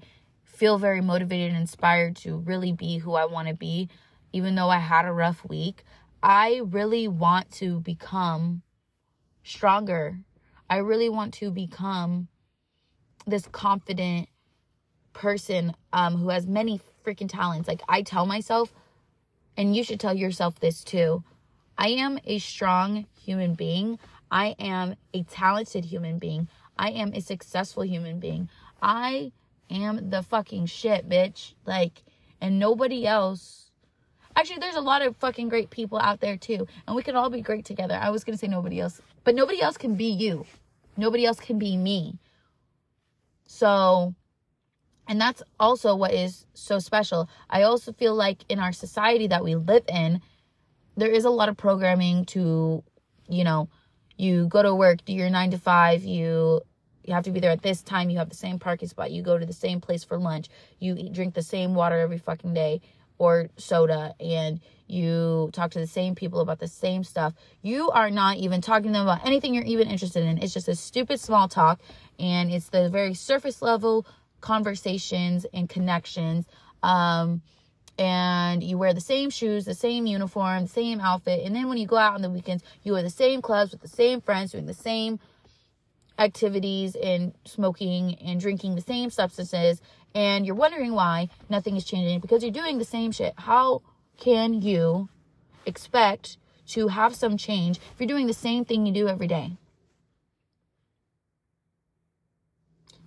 feel 0.56 0.78
very 0.78 1.02
motivated 1.02 1.50
and 1.50 1.60
inspired 1.60 2.16
to 2.16 2.38
really 2.38 2.72
be 2.72 2.98
who 2.98 3.12
I 3.12 3.26
want 3.26 3.48
to 3.48 3.54
be, 3.54 3.88
even 4.32 4.54
though 4.54 4.70
I 4.70 4.78
had 4.78 5.04
a 5.04 5.12
rough 5.12 5.44
week. 5.46 5.84
I 6.22 6.62
really 6.64 7.06
want 7.06 7.50
to 7.52 7.80
become 7.80 8.62
stronger. 9.44 10.18
I 10.68 10.78
really 10.78 11.10
want 11.10 11.34
to 11.34 11.50
become 11.50 12.28
this 13.26 13.46
confident 13.50 14.28
person 15.12 15.74
um, 15.92 16.16
who 16.16 16.28
has 16.28 16.46
many 16.46 16.80
freaking 17.04 17.28
talents. 17.28 17.68
Like 17.68 17.82
I 17.88 18.02
tell 18.02 18.26
myself, 18.26 18.72
and 19.56 19.74
you 19.74 19.82
should 19.82 20.00
tell 20.00 20.14
yourself 20.14 20.60
this 20.60 20.84
too. 20.84 21.24
I 21.78 21.88
am 21.88 22.18
a 22.24 22.38
strong 22.38 23.06
human 23.20 23.54
being. 23.54 23.98
I 24.30 24.56
am 24.58 24.96
a 25.12 25.22
talented 25.24 25.84
human 25.84 26.18
being. 26.18 26.48
I 26.78 26.90
am 26.90 27.12
a 27.14 27.20
successful 27.20 27.84
human 27.84 28.18
being. 28.18 28.48
I 28.82 29.32
am 29.70 30.10
the 30.10 30.22
fucking 30.22 30.66
shit, 30.66 31.08
bitch. 31.08 31.54
Like, 31.64 32.02
and 32.40 32.58
nobody 32.58 33.06
else. 33.06 33.70
Actually, 34.34 34.58
there's 34.58 34.74
a 34.74 34.80
lot 34.80 35.00
of 35.00 35.16
fucking 35.16 35.48
great 35.48 35.70
people 35.70 35.98
out 35.98 36.20
there 36.20 36.36
too, 36.36 36.66
and 36.86 36.94
we 36.94 37.02
can 37.02 37.16
all 37.16 37.30
be 37.30 37.40
great 37.40 37.64
together. 37.64 37.98
I 38.00 38.10
was 38.10 38.24
gonna 38.24 38.36
say 38.36 38.48
nobody 38.48 38.80
else, 38.80 39.00
but 39.24 39.34
nobody 39.34 39.62
else 39.62 39.78
can 39.78 39.94
be 39.94 40.10
you. 40.10 40.44
Nobody 40.96 41.24
else 41.24 41.40
can 41.40 41.58
be 41.58 41.76
me. 41.76 42.18
So, 43.46 44.14
and 45.08 45.20
that's 45.20 45.42
also 45.58 45.94
what 45.94 46.12
is 46.12 46.46
so 46.54 46.78
special. 46.78 47.28
I 47.48 47.62
also 47.62 47.92
feel 47.92 48.14
like 48.14 48.44
in 48.48 48.58
our 48.58 48.72
society 48.72 49.28
that 49.28 49.44
we 49.44 49.54
live 49.54 49.84
in, 49.88 50.20
there 50.96 51.10
is 51.10 51.24
a 51.24 51.30
lot 51.30 51.48
of 51.48 51.56
programming 51.56 52.24
to, 52.26 52.82
you 53.28 53.44
know, 53.44 53.68
you 54.16 54.46
go 54.46 54.62
to 54.62 54.74
work, 54.74 55.04
do 55.04 55.12
your 55.12 55.30
nine 55.30 55.50
to 55.50 55.58
five, 55.58 56.02
you 56.02 56.62
you 57.04 57.14
have 57.14 57.24
to 57.24 57.30
be 57.30 57.38
there 57.38 57.52
at 57.52 57.62
this 57.62 57.82
time, 57.82 58.10
you 58.10 58.18
have 58.18 58.28
the 58.28 58.34
same 58.34 58.58
parking 58.58 58.88
spot, 58.88 59.12
you 59.12 59.22
go 59.22 59.38
to 59.38 59.46
the 59.46 59.52
same 59.52 59.80
place 59.80 60.02
for 60.02 60.18
lunch, 60.18 60.48
you 60.80 60.96
eat, 60.98 61.12
drink 61.12 61.34
the 61.34 61.42
same 61.42 61.74
water 61.74 62.00
every 62.00 62.18
fucking 62.18 62.52
day 62.52 62.80
or 63.18 63.48
soda, 63.56 64.12
and 64.18 64.60
you 64.86 65.50
talk 65.52 65.72
to 65.72 65.78
the 65.78 65.86
same 65.86 66.14
people 66.14 66.40
about 66.40 66.60
the 66.60 66.68
same 66.68 67.04
stuff. 67.04 67.34
You 67.62 67.90
are 67.90 68.10
not 68.10 68.36
even 68.36 68.60
talking 68.60 68.88
to 68.88 68.92
them 68.92 69.02
about 69.02 69.26
anything 69.26 69.54
you're 69.54 69.64
even 69.64 69.88
interested 69.88 70.24
in. 70.24 70.38
It's 70.38 70.54
just 70.54 70.68
a 70.68 70.76
stupid 70.76 71.20
small 71.20 71.48
talk, 71.48 71.80
and 72.18 72.50
it's 72.50 72.68
the 72.68 72.88
very 72.88 73.14
surface 73.14 73.62
level 73.62 74.06
conversations 74.40 75.46
and 75.52 75.68
connections. 75.68 76.46
Um, 76.82 77.42
and 77.98 78.62
you 78.62 78.76
wear 78.76 78.92
the 78.92 79.00
same 79.00 79.30
shoes, 79.30 79.64
the 79.64 79.74
same 79.74 80.06
uniform, 80.06 80.66
same 80.66 81.00
outfit. 81.00 81.44
And 81.44 81.56
then 81.56 81.68
when 81.68 81.78
you 81.78 81.86
go 81.86 81.96
out 81.96 82.14
on 82.14 82.22
the 82.22 82.30
weekends, 82.30 82.62
you 82.82 82.92
wear 82.92 83.02
the 83.02 83.10
same 83.10 83.40
clubs 83.40 83.72
with 83.72 83.80
the 83.80 83.88
same 83.88 84.20
friends, 84.20 84.52
doing 84.52 84.66
the 84.66 84.74
same 84.74 85.18
activities 86.18 86.94
and 86.94 87.34
smoking 87.44 88.16
and 88.16 88.40
drinking 88.40 88.74
the 88.74 88.82
same 88.82 89.10
substances. 89.10 89.80
And 90.14 90.46
you're 90.46 90.54
wondering 90.54 90.92
why 90.92 91.28
nothing 91.48 91.76
is 91.76 91.84
changing 91.84 92.20
because 92.20 92.42
you're 92.42 92.52
doing 92.52 92.78
the 92.78 92.84
same 92.84 93.12
shit. 93.12 93.34
How 93.36 93.82
can 94.16 94.62
you 94.62 95.08
expect 95.64 96.36
to 96.68 96.88
have 96.88 97.14
some 97.14 97.36
change 97.36 97.78
if 97.78 98.00
you're 98.00 98.08
doing 98.08 98.26
the 98.26 98.32
same 98.32 98.64
thing 98.64 98.86
you 98.86 98.92
do 98.92 99.08
every 99.08 99.26
day? 99.26 99.52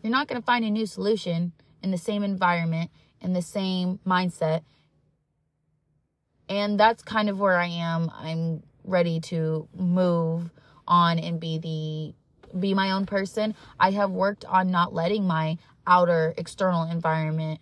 You're 0.01 0.11
not 0.11 0.27
going 0.27 0.39
to 0.39 0.45
find 0.45 0.63
a 0.63 0.69
new 0.69 0.85
solution 0.85 1.51
in 1.83 1.91
the 1.91 1.97
same 1.97 2.23
environment, 2.23 2.89
in 3.21 3.33
the 3.33 3.41
same 3.41 3.99
mindset, 4.07 4.61
and 6.47 6.79
that's 6.79 7.03
kind 7.03 7.29
of 7.29 7.39
where 7.39 7.57
I 7.57 7.67
am. 7.67 8.11
I'm 8.13 8.63
ready 8.83 9.19
to 9.19 9.67
move 9.75 10.49
on 10.87 11.19
and 11.19 11.39
be 11.39 11.59
the 11.59 12.57
be 12.57 12.73
my 12.73 12.91
own 12.91 13.05
person. 13.05 13.53
I 13.79 13.91
have 13.91 14.09
worked 14.09 14.43
on 14.45 14.71
not 14.71 14.93
letting 14.93 15.27
my 15.27 15.57
outer 15.85 16.33
external 16.37 16.89
environment 16.89 17.61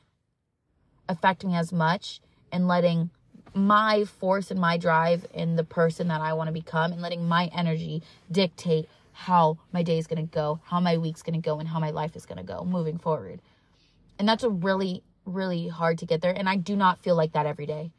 affect 1.09 1.43
me 1.43 1.55
as 1.55 1.73
much 1.73 2.21
and 2.51 2.67
letting 2.67 3.09
my 3.57 4.05
force 4.05 4.51
and 4.51 4.59
my 4.59 4.77
drive 4.77 5.25
and 5.33 5.57
the 5.57 5.63
person 5.63 6.07
that 6.09 6.21
I 6.21 6.33
want 6.33 6.47
to 6.47 6.53
become 6.53 6.91
and 6.91 7.01
letting 7.01 7.27
my 7.27 7.49
energy 7.53 8.03
dictate 8.31 8.87
how 9.11 9.57
my 9.71 9.81
day 9.83 9.97
is 9.97 10.07
going 10.07 10.25
to 10.25 10.31
go, 10.31 10.59
how 10.63 10.79
my 10.79 10.97
week's 10.97 11.23
going 11.23 11.39
to 11.39 11.45
go 11.45 11.59
and 11.59 11.67
how 11.67 11.79
my 11.79 11.89
life 11.89 12.15
is 12.15 12.25
going 12.25 12.37
to 12.37 12.43
go 12.43 12.63
moving 12.63 12.97
forward. 12.97 13.41
And 14.19 14.27
that's 14.27 14.43
a 14.43 14.49
really 14.49 15.03
really 15.27 15.67
hard 15.67 15.97
to 15.99 16.05
get 16.05 16.21
there 16.21 16.31
and 16.31 16.49
I 16.49 16.55
do 16.55 16.75
not 16.75 16.99
feel 16.99 17.15
like 17.15 17.33
that 17.33 17.45
every 17.45 17.65
day 17.65 17.91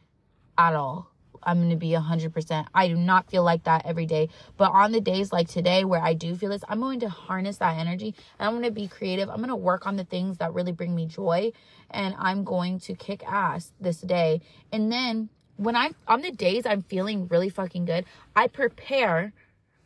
at 0.57 0.75
all. 0.75 1.11
I'm 1.41 1.59
going 1.59 1.71
to 1.71 1.77
be 1.77 1.91
100%. 1.91 2.67
I 2.75 2.89
do 2.89 2.97
not 2.97 3.31
feel 3.31 3.45
like 3.45 3.63
that 3.65 3.87
every 3.87 4.07
day. 4.07 4.29
But 4.57 4.73
on 4.73 4.91
the 4.91 5.01
days 5.01 5.33
like 5.33 5.49
today 5.49 5.85
where 5.85 6.03
I 6.03 6.13
do 6.13 6.35
feel 6.35 6.51
this, 6.51 6.65
I'm 6.69 6.81
going 6.81 6.99
to 7.01 7.09
harness 7.09 7.59
that 7.59 7.79
energy 7.79 8.15
and 8.39 8.49
I'm 8.49 8.55
going 8.55 8.65
to 8.65 8.73
be 8.73 8.89
creative. 8.89 9.29
I'm 9.29 9.37
going 9.37 9.49
to 9.49 9.57
work 9.57 9.87
on 9.87 9.95
the 9.95 10.05
things 10.05 10.39
that 10.39 10.53
really 10.53 10.73
bring 10.73 10.97
me 10.97 11.07
joy 11.07 11.53
and 11.91 12.17
I'm 12.19 12.43
going 12.43 12.81
to 12.81 12.95
kick 12.95 13.23
ass 13.25 13.73
this 13.81 14.01
day. 14.01 14.41
And 14.73 14.91
then 14.91 15.29
when 15.59 15.77
I'm 15.77 15.95
on 16.07 16.23
the 16.23 16.31
days 16.31 16.65
I'm 16.65 16.83
feeling 16.83 17.29
really 17.29 17.49
fucking 17.51 17.85
good, 17.85 18.07
I 18.35 18.47
prepare 18.47 19.33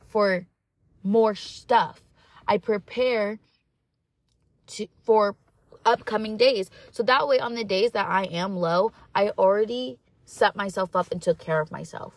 for 0.06 0.46
more 1.02 1.34
stuff. 1.34 2.02
I 2.46 2.58
prepare 2.58 3.40
to 4.68 4.86
for 5.02 5.34
upcoming 5.84 6.36
days. 6.36 6.70
So 6.90 7.02
that 7.04 7.26
way 7.26 7.40
on 7.40 7.54
the 7.54 7.64
days 7.64 7.92
that 7.92 8.06
I 8.06 8.24
am 8.24 8.56
low, 8.56 8.92
I 9.14 9.30
already 9.30 9.98
set 10.24 10.54
myself 10.54 10.94
up 10.94 11.10
and 11.10 11.20
took 11.20 11.38
care 11.38 11.60
of 11.60 11.72
myself. 11.72 12.12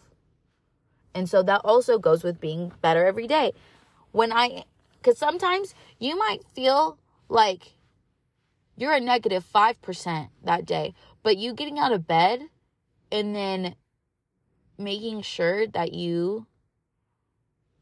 And 1.13 1.29
so 1.29 1.41
that 1.43 1.61
also 1.63 1.97
goes 1.97 2.23
with 2.23 2.41
being 2.41 2.73
better 2.81 3.05
every 3.05 3.25
day. 3.25 3.53
When 4.11 4.33
I, 4.33 4.65
because 4.97 5.17
sometimes 5.17 5.73
you 5.97 6.17
might 6.17 6.43
feel 6.53 6.97
like 7.29 7.73
you're 8.75 8.93
a 8.93 8.99
negative 8.99 9.45
5% 9.53 10.29
that 10.43 10.65
day, 10.65 10.93
but 11.23 11.37
you 11.37 11.53
getting 11.53 11.79
out 11.79 11.93
of 11.93 12.05
bed 12.05 12.49
and 13.11 13.35
then 13.35 13.75
making 14.77 15.21
sure 15.21 15.67
that 15.67 15.93
you 15.93 16.47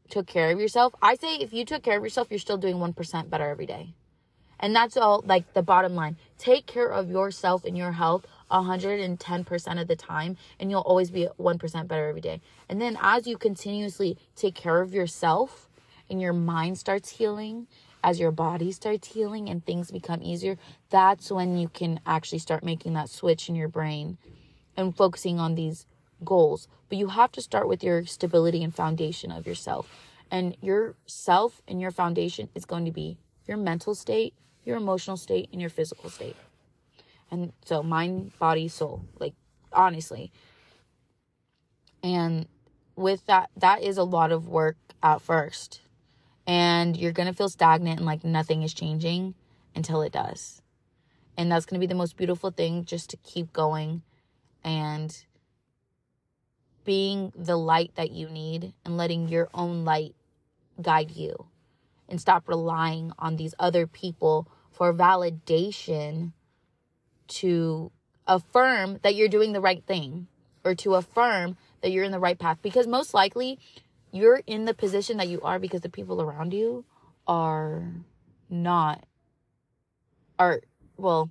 took 0.08 0.26
care 0.26 0.50
of 0.50 0.60
yourself. 0.60 0.94
I 1.02 1.14
say 1.16 1.36
if 1.36 1.52
you 1.52 1.64
took 1.64 1.82
care 1.82 1.96
of 1.96 2.04
yourself, 2.04 2.28
you're 2.30 2.38
still 2.38 2.56
doing 2.56 2.76
1% 2.76 3.30
better 3.30 3.48
every 3.48 3.66
day. 3.66 3.94
And 4.60 4.74
that's 4.74 4.96
all 4.96 5.22
like 5.26 5.52
the 5.52 5.62
bottom 5.62 5.94
line. 5.94 6.16
Take 6.38 6.66
care 6.66 6.88
of 6.88 7.10
yourself 7.10 7.64
and 7.64 7.76
your 7.76 7.92
health 7.92 8.26
110% 8.50 9.80
of 9.80 9.88
the 9.88 9.96
time 9.96 10.36
and 10.60 10.70
you'll 10.70 10.80
always 10.80 11.10
be 11.10 11.28
1% 11.38 11.88
better 11.88 12.08
every 12.08 12.20
day. 12.20 12.40
And 12.68 12.80
then 12.80 12.96
as 13.02 13.26
you 13.26 13.36
continuously 13.36 14.16
take 14.36 14.54
care 14.54 14.80
of 14.80 14.94
yourself 14.94 15.68
and 16.08 16.20
your 16.20 16.32
mind 16.32 16.78
starts 16.78 17.10
healing, 17.10 17.66
as 18.02 18.20
your 18.20 18.30
body 18.30 18.70
starts 18.70 19.08
healing 19.08 19.48
and 19.48 19.64
things 19.64 19.90
become 19.90 20.22
easier, 20.22 20.58
that's 20.90 21.32
when 21.32 21.56
you 21.56 21.68
can 21.68 21.98
actually 22.06 22.38
start 22.38 22.62
making 22.62 22.92
that 22.94 23.08
switch 23.08 23.48
in 23.48 23.54
your 23.54 23.68
brain 23.68 24.18
and 24.76 24.96
focusing 24.96 25.38
on 25.38 25.54
these 25.54 25.86
goals. 26.24 26.68
But 26.88 26.98
you 26.98 27.08
have 27.08 27.32
to 27.32 27.42
start 27.42 27.68
with 27.68 27.82
your 27.82 28.04
stability 28.06 28.62
and 28.62 28.74
foundation 28.74 29.30
of 29.30 29.46
yourself. 29.46 29.88
And 30.30 30.56
your 30.60 30.94
self 31.06 31.62
and 31.68 31.80
your 31.80 31.90
foundation 31.90 32.48
is 32.54 32.64
going 32.64 32.84
to 32.84 32.90
be 32.90 33.18
your 33.46 33.56
mental 33.56 33.94
state, 33.94 34.34
your 34.64 34.76
emotional 34.76 35.16
state, 35.16 35.48
and 35.52 35.60
your 35.60 35.70
physical 35.70 36.10
state. 36.10 36.36
And 37.30 37.52
so 37.64 37.82
mind, 37.82 38.38
body, 38.38 38.68
soul, 38.68 39.04
like 39.18 39.34
honestly. 39.72 40.32
And 42.02 42.46
with 42.96 43.24
that, 43.26 43.50
that 43.56 43.82
is 43.82 43.96
a 43.96 44.04
lot 44.04 44.32
of 44.32 44.48
work 44.48 44.76
at 45.02 45.20
first. 45.20 45.80
And 46.46 46.96
you're 46.96 47.12
going 47.12 47.28
to 47.28 47.34
feel 47.34 47.48
stagnant 47.48 47.98
and 47.98 48.06
like 48.06 48.24
nothing 48.24 48.62
is 48.62 48.74
changing 48.74 49.34
until 49.74 50.02
it 50.02 50.12
does. 50.12 50.62
And 51.36 51.50
that's 51.50 51.66
going 51.66 51.80
to 51.80 51.84
be 51.84 51.88
the 51.88 51.98
most 51.98 52.16
beautiful 52.16 52.50
thing 52.50 52.84
just 52.84 53.10
to 53.10 53.16
keep 53.18 53.52
going 53.52 54.02
and 54.64 55.24
being 56.84 57.32
the 57.36 57.56
light 57.56 57.92
that 57.94 58.10
you 58.10 58.28
need 58.28 58.72
and 58.84 58.96
letting 58.96 59.28
your 59.28 59.48
own 59.54 59.84
light 59.84 60.14
guide 60.80 61.10
you 61.10 61.46
and 62.08 62.20
stop 62.20 62.48
relying 62.48 63.12
on 63.18 63.36
these 63.36 63.54
other 63.58 63.86
people 63.86 64.48
for 64.70 64.92
validation 64.92 66.32
to 67.26 67.90
affirm 68.26 68.98
that 69.02 69.14
you're 69.14 69.28
doing 69.28 69.52
the 69.52 69.60
right 69.60 69.84
thing 69.86 70.26
or 70.64 70.74
to 70.74 70.94
affirm 70.94 71.56
that 71.80 71.90
you're 71.90 72.04
in 72.04 72.12
the 72.12 72.18
right 72.18 72.38
path. 72.38 72.58
Because 72.62 72.86
most 72.86 73.14
likely 73.14 73.58
you're 74.12 74.42
in 74.46 74.64
the 74.64 74.74
position 74.74 75.16
that 75.18 75.28
you 75.28 75.40
are 75.42 75.58
because 75.58 75.80
the 75.80 75.88
people 75.88 76.20
around 76.20 76.52
you 76.52 76.84
are 77.26 77.92
not 78.50 79.04
are 80.38 80.60
well 80.96 81.30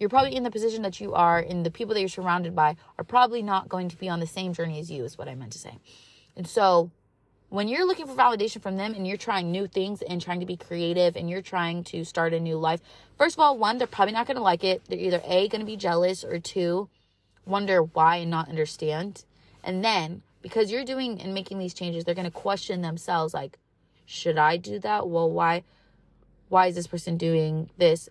you're 0.00 0.08
probably 0.08 0.34
in 0.34 0.42
the 0.42 0.50
position 0.50 0.82
that 0.82 1.00
you 1.00 1.14
are 1.14 1.38
and 1.38 1.64
the 1.64 1.70
people 1.70 1.94
that 1.94 2.00
you're 2.00 2.08
surrounded 2.08 2.56
by 2.56 2.74
are 2.98 3.04
probably 3.04 3.42
not 3.42 3.68
going 3.68 3.88
to 3.88 3.96
be 3.96 4.08
on 4.08 4.18
the 4.18 4.26
same 4.26 4.52
journey 4.52 4.80
as 4.80 4.90
you 4.90 5.04
is 5.04 5.16
what 5.16 5.28
i 5.28 5.34
meant 5.34 5.52
to 5.52 5.58
say 5.58 5.78
and 6.36 6.48
so 6.48 6.90
when 7.50 7.66
you're 7.66 7.84
looking 7.84 8.06
for 8.06 8.14
validation 8.14 8.62
from 8.62 8.76
them 8.76 8.94
and 8.94 9.06
you're 9.06 9.16
trying 9.16 9.50
new 9.50 9.66
things 9.66 10.02
and 10.02 10.22
trying 10.22 10.38
to 10.38 10.46
be 10.46 10.56
creative 10.56 11.16
and 11.16 11.28
you're 11.28 11.42
trying 11.42 11.82
to 11.84 12.04
start 12.04 12.32
a 12.32 12.38
new 12.38 12.56
life, 12.56 12.80
first 13.18 13.34
of 13.34 13.40
all, 13.40 13.58
one, 13.58 13.76
they're 13.76 13.88
probably 13.88 14.14
not 14.14 14.26
going 14.26 14.36
to 14.36 14.42
like 14.42 14.62
it. 14.62 14.82
They're 14.88 14.98
either 14.98 15.20
A, 15.24 15.48
going 15.48 15.60
to 15.60 15.66
be 15.66 15.76
jealous, 15.76 16.24
or 16.24 16.38
two, 16.38 16.88
wonder 17.44 17.82
why 17.82 18.16
and 18.16 18.30
not 18.30 18.48
understand. 18.48 19.24
And 19.64 19.84
then, 19.84 20.22
because 20.42 20.70
you're 20.70 20.84
doing 20.84 21.20
and 21.20 21.34
making 21.34 21.58
these 21.58 21.74
changes, 21.74 22.04
they're 22.04 22.14
going 22.14 22.24
to 22.24 22.30
question 22.30 22.82
themselves 22.82 23.34
like, 23.34 23.58
should 24.06 24.38
I 24.38 24.56
do 24.56 24.78
that? 24.78 25.08
Well, 25.08 25.28
why? 25.28 25.64
Why 26.48 26.68
is 26.68 26.76
this 26.76 26.86
person 26.86 27.16
doing 27.16 27.68
this? 27.78 28.08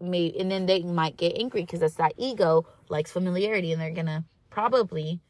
And 0.00 0.50
then 0.50 0.66
they 0.66 0.82
might 0.82 1.16
get 1.16 1.38
angry 1.38 1.62
because 1.62 1.80
that's 1.80 1.94
that 1.96 2.14
ego 2.16 2.66
likes 2.88 3.12
familiarity 3.12 3.72
and 3.72 3.80
they're 3.80 3.90
gonna 3.90 4.24
probably 4.48 5.20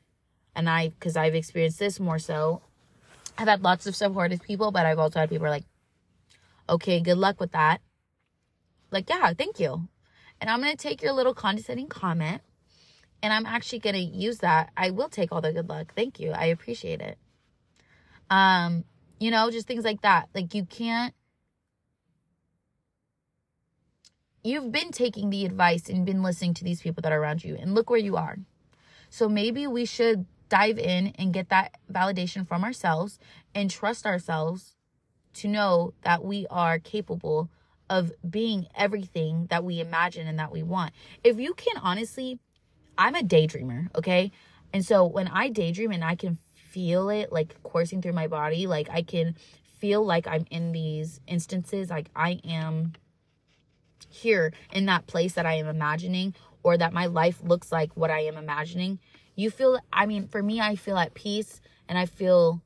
and 0.54 0.68
I 0.68 0.88
because 0.88 1.16
I've 1.16 1.34
experienced 1.34 1.78
this 1.78 2.00
more 2.00 2.18
so. 2.18 2.62
I've 3.38 3.48
had 3.48 3.62
lots 3.62 3.86
of 3.86 3.96
supportive 3.96 4.42
people, 4.42 4.70
but 4.70 4.86
I've 4.86 4.98
also 4.98 5.20
had 5.20 5.30
people 5.30 5.48
like, 5.48 5.64
okay, 6.68 7.00
good 7.00 7.16
luck 7.16 7.40
with 7.40 7.52
that. 7.52 7.80
Like, 8.90 9.08
yeah, 9.08 9.32
thank 9.32 9.58
you. 9.60 9.88
And 10.40 10.50
I'm 10.50 10.60
gonna 10.60 10.76
take 10.76 11.02
your 11.02 11.12
little 11.12 11.34
condescending 11.34 11.88
comment 11.88 12.42
and 13.22 13.32
I'm 13.32 13.46
actually 13.46 13.80
gonna 13.80 13.98
use 13.98 14.38
that. 14.38 14.70
I 14.76 14.90
will 14.90 15.08
take 15.08 15.32
all 15.32 15.40
the 15.40 15.52
good 15.52 15.68
luck. 15.68 15.92
Thank 15.94 16.20
you. 16.20 16.32
I 16.32 16.46
appreciate 16.46 17.00
it. 17.00 17.18
Um, 18.30 18.84
you 19.18 19.30
know, 19.30 19.50
just 19.50 19.66
things 19.66 19.84
like 19.84 20.02
that. 20.02 20.28
Like 20.34 20.54
you 20.54 20.64
can't 20.64 21.14
you've 24.42 24.72
been 24.72 24.90
taking 24.90 25.30
the 25.30 25.44
advice 25.44 25.88
and 25.88 26.06
been 26.06 26.22
listening 26.22 26.54
to 26.54 26.64
these 26.64 26.80
people 26.80 27.02
that 27.02 27.12
are 27.12 27.20
around 27.20 27.44
you 27.44 27.56
and 27.56 27.74
look 27.74 27.90
where 27.90 27.98
you 27.98 28.16
are. 28.16 28.38
So 29.10 29.28
maybe 29.28 29.66
we 29.66 29.84
should 29.84 30.26
dive 30.48 30.78
in 30.78 31.08
and 31.18 31.32
get 31.32 31.48
that 31.50 31.76
validation 31.92 32.46
from 32.46 32.64
ourselves 32.64 33.18
and 33.54 33.70
trust 33.70 34.06
ourselves 34.06 34.76
to 35.34 35.48
know 35.48 35.92
that 36.02 36.24
we 36.24 36.46
are 36.50 36.78
capable 36.78 37.50
of 37.88 38.12
being 38.28 38.66
everything 38.76 39.46
that 39.50 39.64
we 39.64 39.80
imagine 39.80 40.26
and 40.26 40.38
that 40.38 40.52
we 40.52 40.62
want. 40.62 40.92
If 41.22 41.38
you 41.38 41.54
can 41.54 41.76
honestly, 41.82 42.38
I'm 42.96 43.14
a 43.14 43.22
daydreamer, 43.22 43.88
okay? 43.96 44.30
And 44.72 44.84
so 44.84 45.04
when 45.04 45.28
I 45.28 45.48
daydream 45.48 45.90
and 45.90 46.04
I 46.04 46.14
can 46.14 46.38
feel 46.54 47.10
it 47.10 47.32
like 47.32 47.60
coursing 47.62 48.00
through 48.00 48.12
my 48.12 48.28
body, 48.28 48.66
like 48.66 48.88
I 48.90 49.02
can 49.02 49.34
feel 49.78 50.04
like 50.04 50.26
I'm 50.26 50.46
in 50.50 50.72
these 50.72 51.20
instances, 51.26 51.90
like 51.90 52.10
I 52.14 52.40
am 52.44 52.92
here 54.10 54.52
in 54.72 54.86
that 54.86 55.06
place 55.06 55.34
that 55.34 55.46
I 55.46 55.54
am 55.54 55.66
imagining 55.66 56.34
or 56.62 56.76
that 56.76 56.92
my 56.92 57.06
life 57.06 57.40
looks 57.42 57.72
like 57.72 57.96
what 57.96 58.10
I 58.10 58.20
am 58.20 58.36
imagining, 58.36 58.98
you 59.34 59.50
feel, 59.50 59.78
I 59.92 60.06
mean, 60.06 60.28
for 60.28 60.42
me, 60.42 60.60
I 60.60 60.76
feel 60.76 60.98
at 60.98 61.14
peace 61.14 61.60
and 61.88 61.96
I 61.96 62.06
feel 62.06 62.62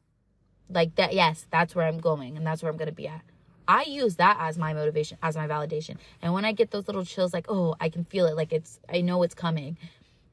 like 0.68 0.96
that, 0.96 1.12
yes, 1.14 1.46
that's 1.50 1.74
where 1.74 1.86
I'm 1.86 1.98
going 1.98 2.36
and 2.36 2.46
that's 2.46 2.62
where 2.62 2.70
I'm 2.70 2.78
going 2.78 2.88
to 2.88 2.94
be 2.94 3.06
at. 3.06 3.22
I 3.66 3.84
use 3.84 4.16
that 4.16 4.36
as 4.40 4.58
my 4.58 4.74
motivation, 4.74 5.16
as 5.22 5.36
my 5.36 5.46
validation. 5.46 5.96
And 6.20 6.34
when 6.34 6.44
I 6.44 6.52
get 6.52 6.70
those 6.70 6.86
little 6.86 7.04
chills, 7.04 7.32
like, 7.32 7.46
oh, 7.48 7.76
I 7.80 7.88
can 7.88 8.04
feel 8.04 8.26
it, 8.26 8.36
like 8.36 8.52
it's, 8.52 8.80
I 8.92 9.00
know 9.00 9.22
it's 9.22 9.34
coming, 9.34 9.78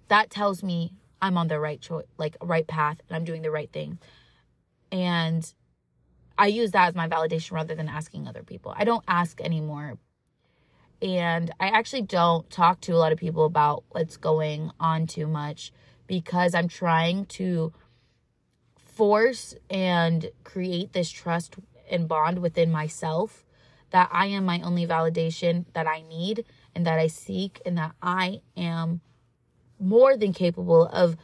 that 0.08 0.30
tells 0.30 0.64
me 0.64 0.94
I'm 1.22 1.38
on 1.38 1.48
the 1.48 1.60
right 1.60 1.80
choice, 1.80 2.06
like 2.18 2.36
right 2.42 2.68
path, 2.68 2.98
and 3.08 3.16
I'm 3.16 3.24
doing 3.24 3.42
the 3.42 3.52
right 3.52 3.72
thing. 3.72 4.00
And 4.92 5.50
I 6.38 6.48
use 6.48 6.72
that 6.72 6.90
as 6.90 6.96
my 6.96 7.08
validation 7.08 7.52
rather 7.52 7.76
than 7.76 7.88
asking 7.88 8.28
other 8.28 8.44
people. 8.44 8.74
I 8.76 8.84
don't 8.84 9.04
ask 9.08 9.40
anymore 9.40 9.98
and 11.02 11.52
I 11.60 11.68
actually 11.68 12.04
don't 12.04 12.50
talk 12.50 12.82
to 12.82 12.94
a 12.94 12.98
lot 12.98 13.12
of 13.12 13.18
people 13.18 13.46
about 13.46 13.84
what's 13.90 14.18
going 14.18 14.72
on 14.80 15.08
too 15.08 15.28
much 15.28 15.72
because 16.08 16.54
I'm 16.54 16.68
trying 16.68 17.26
to 17.28 17.74
force 18.78 19.56
and 19.70 20.30
create 20.44 20.94
this 20.94 21.10
trust 21.10 21.56
and 21.90 22.08
bond 22.08 22.40
within 22.40 22.72
myself 22.72 23.46
that 23.92 24.10
I 24.12 24.28
am 24.28 24.46
my 24.46 24.62
only 24.62 24.88
validation 24.88 25.66
that 25.74 25.88
I 25.88 26.02
need 26.02 26.46
and 26.74 26.86
that 26.86 26.98
I 26.98 27.08
seek, 27.08 27.62
and 27.66 27.78
that 27.78 27.92
I 28.02 28.42
am 28.56 29.02
more 29.80 30.16
than 30.16 30.32
capable 30.32 30.88
of 30.88 31.18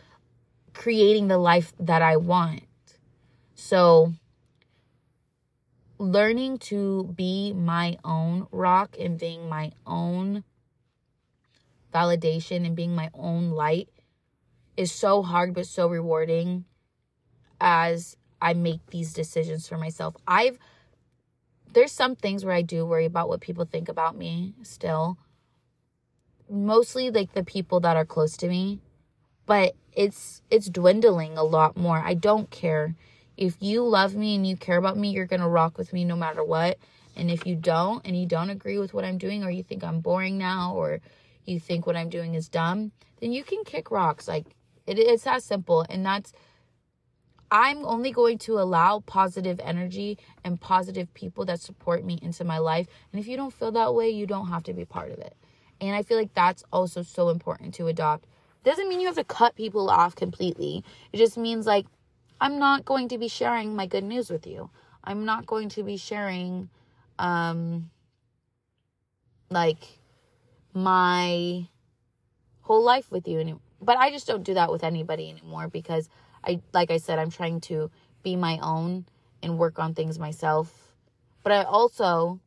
creating 0.74 1.30
the 1.30 1.38
life 1.38 1.74
that 1.80 2.02
I 2.02 2.18
want. 2.18 2.63
So, 3.56 4.13
learning 6.00 6.60
to 6.60 7.14
be 7.16 7.54
my 7.54 7.98
own 8.04 8.48
rock 8.52 8.96
and 9.00 9.20
being 9.20 9.50
my 9.50 9.72
own 9.86 10.44
validation 11.94 12.66
and 12.66 12.76
being 12.76 12.96
my 12.96 13.10
own 13.14 13.52
light 13.52 13.90
is 14.76 14.92
so 14.92 15.24
hard 15.24 15.54
but 15.54 15.66
so 15.66 15.88
rewarding 15.88 16.66
as 17.60 18.16
I 18.42 18.54
make 18.54 18.86
these 18.88 19.14
decisions 19.14 19.68
for 19.68 19.78
myself. 19.78 20.16
I've 20.28 20.60
there's 21.74 21.92
some 21.92 22.16
things 22.16 22.46
where 22.46 22.56
I 22.56 22.62
do 22.62 22.86
worry 22.86 23.06
about 23.06 23.28
what 23.28 23.42
people 23.42 23.66
think 23.66 23.90
about 23.90 24.16
me 24.16 24.54
still. 24.64 25.18
Mostly 26.50 27.12
like 27.12 27.34
the 27.34 27.44
people 27.44 27.80
that 27.82 27.98
are 27.98 28.06
close 28.06 28.38
to 28.38 28.48
me, 28.48 28.80
but 29.46 29.76
it's 29.94 30.42
it's 30.50 30.70
dwindling 30.70 31.38
a 31.38 31.44
lot 31.44 31.76
more. 31.76 31.98
I 31.98 32.14
don't 32.14 32.50
care 32.50 32.96
if 33.38 33.56
you 33.60 33.84
love 33.84 34.15
me 34.15 34.36
and 34.36 34.45
you 34.45 34.58
care 34.58 34.78
about 34.78 34.97
me, 34.97 35.12
you're 35.12 35.28
going 35.28 35.41
to 35.41 35.47
rock 35.47 35.78
with 35.78 35.93
me 35.93 36.04
no 36.04 36.15
matter 36.15 36.43
what. 36.43 36.80
And 37.15 37.32
if 37.32 37.45
you 37.45 37.56
don't 37.56 38.06
and 38.06 38.19
you 38.19 38.26
don't 38.26 38.50
agree 38.50 38.80
with 38.80 38.93
what 38.93 39.06
I'm 39.06 39.17
doing 39.17 39.43
or 39.43 39.52
you 39.52 39.63
think 39.63 39.84
I'm 39.84 40.02
boring 40.02 40.38
now 40.38 40.73
or 40.76 41.00
you 41.45 41.60
think 41.60 41.86
what 41.86 41.95
I'm 41.95 42.10
doing 42.10 42.34
is 42.34 42.50
dumb, 42.50 42.91
then 43.21 43.32
you 43.32 43.43
can 43.43 43.63
kick 43.63 43.91
rocks. 43.91 44.28
Like 44.28 44.45
it, 44.88 45.00
it's 45.00 45.23
that 45.23 45.43
simple. 45.43 45.86
And 45.89 46.06
that's, 46.06 46.34
I'm 47.50 47.86
only 47.86 48.12
going 48.12 48.39
to 48.39 48.60
allow 48.60 49.00
positive 49.02 49.60
energy 49.63 50.17
and 50.43 50.60
positive 50.60 51.13
people 51.13 51.45
that 51.45 51.62
support 51.62 52.04
me 52.04 52.19
into 52.21 52.43
my 52.43 52.58
life. 52.58 52.88
And 53.12 53.21
if 53.21 53.28
you 53.28 53.38
don't 53.38 53.54
feel 53.54 53.71
that 53.71 53.93
way, 53.93 54.10
you 54.10 54.26
don't 54.26 54.50
have 54.50 54.63
to 54.63 54.73
be 54.73 54.84
part 54.84 55.12
of 55.12 55.19
it. 55.19 55.36
And 55.80 55.95
I 55.95 56.02
feel 56.02 56.17
like 56.17 56.34
that's 56.34 56.63
also 56.73 57.04
so 57.04 57.30
important 57.30 57.76
to 57.76 57.88
adopt. 57.88 58.26
Doesn't 58.63 58.89
mean 58.89 59.00
you 59.00 59.08
have 59.08 59.15
to 59.15 59.23
cut 59.23 59.56
people 59.56 59.89
off 59.89 60.15
completely. 60.15 60.84
It 61.13 61.17
just 61.17 61.38
means 61.38 61.65
like 61.65 61.86
I'm 62.39 62.60
not 62.60 62.86
going 62.86 63.10
to 63.10 63.17
be 63.17 63.28
sharing 63.28 63.76
my 63.76 63.88
good 63.88 64.04
news 64.04 64.30
with 64.30 64.45
you. 64.45 64.69
I'm 65.04 65.26
not 65.26 65.45
going 65.45 65.69
to 65.69 65.84
be 65.84 65.97
sharing 65.97 66.69
um 67.19 67.89
like 69.50 70.00
my 70.73 71.67
whole 72.62 72.84
life 72.84 73.12
with 73.12 73.28
you 73.28 73.39
anymore. 73.39 73.62
But 73.82 73.97
I 73.97 74.12
just 74.12 74.28
don't 74.28 74.43
do 74.43 74.54
that 74.56 74.71
with 74.71 74.84
anybody 74.84 75.30
anymore 75.30 75.67
because 75.67 76.10
I 76.43 76.62
like 76.73 76.91
I 76.91 76.97
said 76.97 77.19
I'm 77.19 77.32
trying 77.32 77.62
to 77.62 77.89
be 78.23 78.36
my 78.36 78.60
own 78.62 79.06
and 79.41 79.58
work 79.58 79.80
on 79.80 79.93
things 79.93 80.19
myself. 80.19 80.93
But 81.43 81.54
I 81.54 81.63
also 81.63 82.39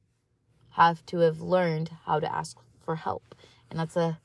have 0.71 1.05
to 1.07 1.19
have 1.19 1.41
learned 1.41 1.91
how 2.05 2.21
to 2.21 2.33
ask 2.33 2.59
for 2.85 2.97
help. 2.97 3.35
And 3.71 3.79
that's 3.79 3.97
a 3.97 4.19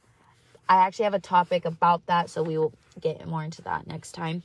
I 0.67 0.77
actually 0.77 1.05
have 1.05 1.13
a 1.13 1.19
topic 1.19 1.65
about 1.65 2.05
that, 2.07 2.29
so 2.29 2.41
we 2.41 2.57
will 2.57 2.73
get 2.99 3.25
more 3.27 3.43
into 3.43 3.61
that 3.63 3.85
next 3.85 4.13
time. 4.13 4.41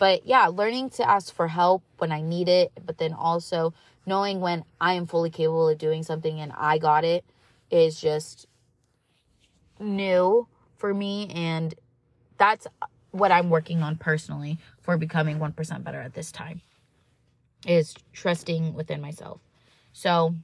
But 0.00 0.24
yeah, 0.24 0.46
learning 0.46 0.88
to 0.92 1.06
ask 1.06 1.32
for 1.34 1.46
help 1.46 1.82
when 1.98 2.10
I 2.10 2.22
need 2.22 2.48
it, 2.48 2.72
but 2.86 2.96
then 2.96 3.12
also 3.12 3.74
knowing 4.06 4.40
when 4.40 4.64
I 4.80 4.94
am 4.94 5.06
fully 5.06 5.28
capable 5.28 5.68
of 5.68 5.76
doing 5.76 6.04
something 6.04 6.40
and 6.40 6.52
I 6.56 6.78
got 6.78 7.04
it 7.04 7.22
is 7.70 8.00
just 8.00 8.46
new 9.78 10.48
for 10.78 10.94
me. 10.94 11.28
And 11.34 11.74
that's 12.38 12.66
what 13.10 13.30
I'm 13.30 13.50
working 13.50 13.82
on 13.82 13.98
personally 13.98 14.58
for 14.80 14.96
becoming 14.96 15.38
1% 15.38 15.84
better 15.84 16.00
at 16.00 16.14
this 16.14 16.32
time 16.32 16.62
is 17.66 17.94
trusting 18.14 18.72
within 18.72 19.02
myself. 19.02 19.42
So 19.92 20.34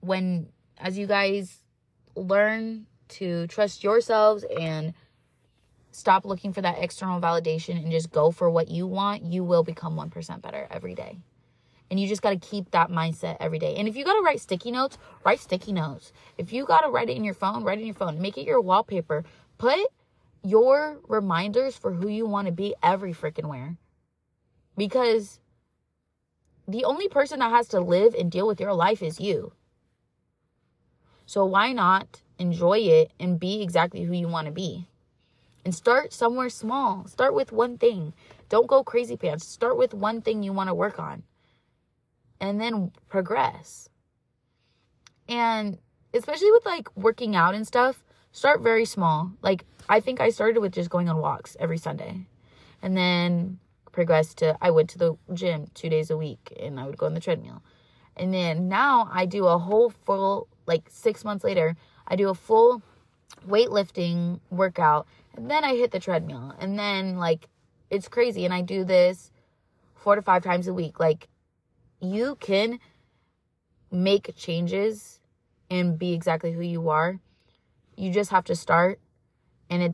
when 0.00 0.48
as 0.78 0.96
you 0.96 1.06
guys 1.06 1.58
learn 2.16 2.86
to 3.08 3.46
trust 3.48 3.84
yourselves 3.84 4.42
and 4.58 4.94
stop 5.98 6.24
looking 6.24 6.52
for 6.52 6.62
that 6.62 6.78
external 6.78 7.20
validation 7.20 7.76
and 7.82 7.90
just 7.90 8.10
go 8.10 8.30
for 8.30 8.48
what 8.48 8.68
you 8.68 8.86
want, 8.86 9.24
you 9.24 9.44
will 9.44 9.62
become 9.62 9.96
1% 9.96 10.42
better 10.42 10.66
every 10.70 10.94
day. 10.94 11.18
And 11.90 11.98
you 11.98 12.06
just 12.06 12.22
got 12.22 12.30
to 12.30 12.36
keep 12.38 12.70
that 12.70 12.90
mindset 12.90 13.38
every 13.40 13.58
day. 13.58 13.76
And 13.76 13.88
if 13.88 13.96
you 13.96 14.04
got 14.04 14.14
to 14.14 14.22
write 14.22 14.40
sticky 14.40 14.70
notes, 14.70 14.98
write 15.24 15.40
sticky 15.40 15.72
notes. 15.72 16.12
If 16.36 16.52
you 16.52 16.66
got 16.66 16.80
to 16.80 16.90
write 16.90 17.08
it 17.08 17.16
in 17.16 17.24
your 17.24 17.34
phone, 17.34 17.64
write 17.64 17.78
it 17.78 17.80
in 17.80 17.86
your 17.86 17.94
phone. 17.94 18.20
Make 18.20 18.36
it 18.36 18.46
your 18.46 18.60
wallpaper. 18.60 19.24
Put 19.56 19.80
your 20.42 20.98
reminders 21.08 21.76
for 21.76 21.92
who 21.92 22.08
you 22.08 22.26
want 22.26 22.46
to 22.46 22.52
be 22.52 22.74
every 22.82 23.12
freaking 23.12 23.48
where. 23.48 23.76
Because 24.76 25.40
the 26.66 26.84
only 26.84 27.08
person 27.08 27.38
that 27.38 27.50
has 27.50 27.68
to 27.68 27.80
live 27.80 28.14
and 28.14 28.30
deal 28.30 28.46
with 28.46 28.60
your 28.60 28.74
life 28.74 29.02
is 29.02 29.18
you. 29.18 29.52
So 31.24 31.44
why 31.44 31.72
not 31.72 32.22
enjoy 32.38 32.78
it 32.78 33.10
and 33.18 33.40
be 33.40 33.62
exactly 33.62 34.02
who 34.02 34.14
you 34.14 34.28
want 34.28 34.46
to 34.46 34.52
be? 34.52 34.86
And 35.64 35.74
start 35.74 36.12
somewhere 36.12 36.48
small. 36.48 37.06
Start 37.06 37.34
with 37.34 37.52
one 37.52 37.78
thing. 37.78 38.14
Don't 38.48 38.66
go 38.66 38.82
crazy 38.82 39.16
pants. 39.16 39.46
Start 39.46 39.76
with 39.76 39.92
one 39.92 40.22
thing 40.22 40.42
you 40.42 40.52
want 40.52 40.68
to 40.68 40.74
work 40.74 40.98
on 40.98 41.22
and 42.40 42.60
then 42.60 42.92
progress. 43.08 43.88
And 45.28 45.78
especially 46.14 46.50
with 46.52 46.64
like 46.64 46.88
working 46.96 47.36
out 47.36 47.54
and 47.54 47.66
stuff, 47.66 48.02
start 48.32 48.62
very 48.62 48.84
small. 48.84 49.32
Like 49.42 49.64
I 49.88 50.00
think 50.00 50.20
I 50.20 50.30
started 50.30 50.60
with 50.60 50.72
just 50.72 50.90
going 50.90 51.08
on 51.08 51.18
walks 51.18 51.56
every 51.60 51.78
Sunday. 51.78 52.26
And 52.80 52.96
then 52.96 53.58
progressed 53.92 54.38
to 54.38 54.56
I 54.62 54.70
went 54.70 54.88
to 54.90 54.98
the 54.98 55.18
gym 55.34 55.66
2 55.74 55.88
days 55.88 56.10
a 56.10 56.16
week 56.16 56.56
and 56.60 56.78
I 56.78 56.86
would 56.86 56.96
go 56.96 57.06
on 57.06 57.14
the 57.14 57.20
treadmill. 57.20 57.62
And 58.16 58.32
then 58.32 58.68
now 58.68 59.08
I 59.12 59.26
do 59.26 59.46
a 59.46 59.58
whole 59.58 59.90
full 59.90 60.48
like 60.66 60.84
6 60.88 61.24
months 61.24 61.44
later, 61.44 61.76
I 62.06 62.16
do 62.16 62.28
a 62.28 62.34
full 62.34 62.82
weightlifting 63.46 64.40
workout 64.50 65.06
and 65.38 65.48
then 65.48 65.64
I 65.64 65.76
hit 65.76 65.92
the 65.92 66.00
treadmill. 66.00 66.52
And 66.58 66.76
then, 66.76 67.16
like, 67.16 67.48
it's 67.90 68.08
crazy. 68.08 68.44
And 68.44 68.52
I 68.52 68.60
do 68.60 68.82
this 68.82 69.30
four 69.94 70.16
to 70.16 70.22
five 70.22 70.42
times 70.42 70.66
a 70.66 70.74
week. 70.74 70.98
Like, 70.98 71.28
you 72.00 72.36
can 72.40 72.80
make 73.90 74.34
changes 74.36 75.20
and 75.70 75.96
be 75.96 76.12
exactly 76.12 76.52
who 76.52 76.62
you 76.62 76.88
are. 76.88 77.20
You 77.96 78.12
just 78.12 78.30
have 78.30 78.44
to 78.46 78.56
start, 78.56 78.98
and 79.70 79.80
it 79.80 79.92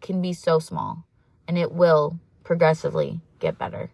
can 0.00 0.22
be 0.22 0.32
so 0.32 0.58
small, 0.58 1.04
and 1.46 1.58
it 1.58 1.72
will 1.72 2.18
progressively 2.42 3.20
get 3.40 3.58
better. 3.58 3.90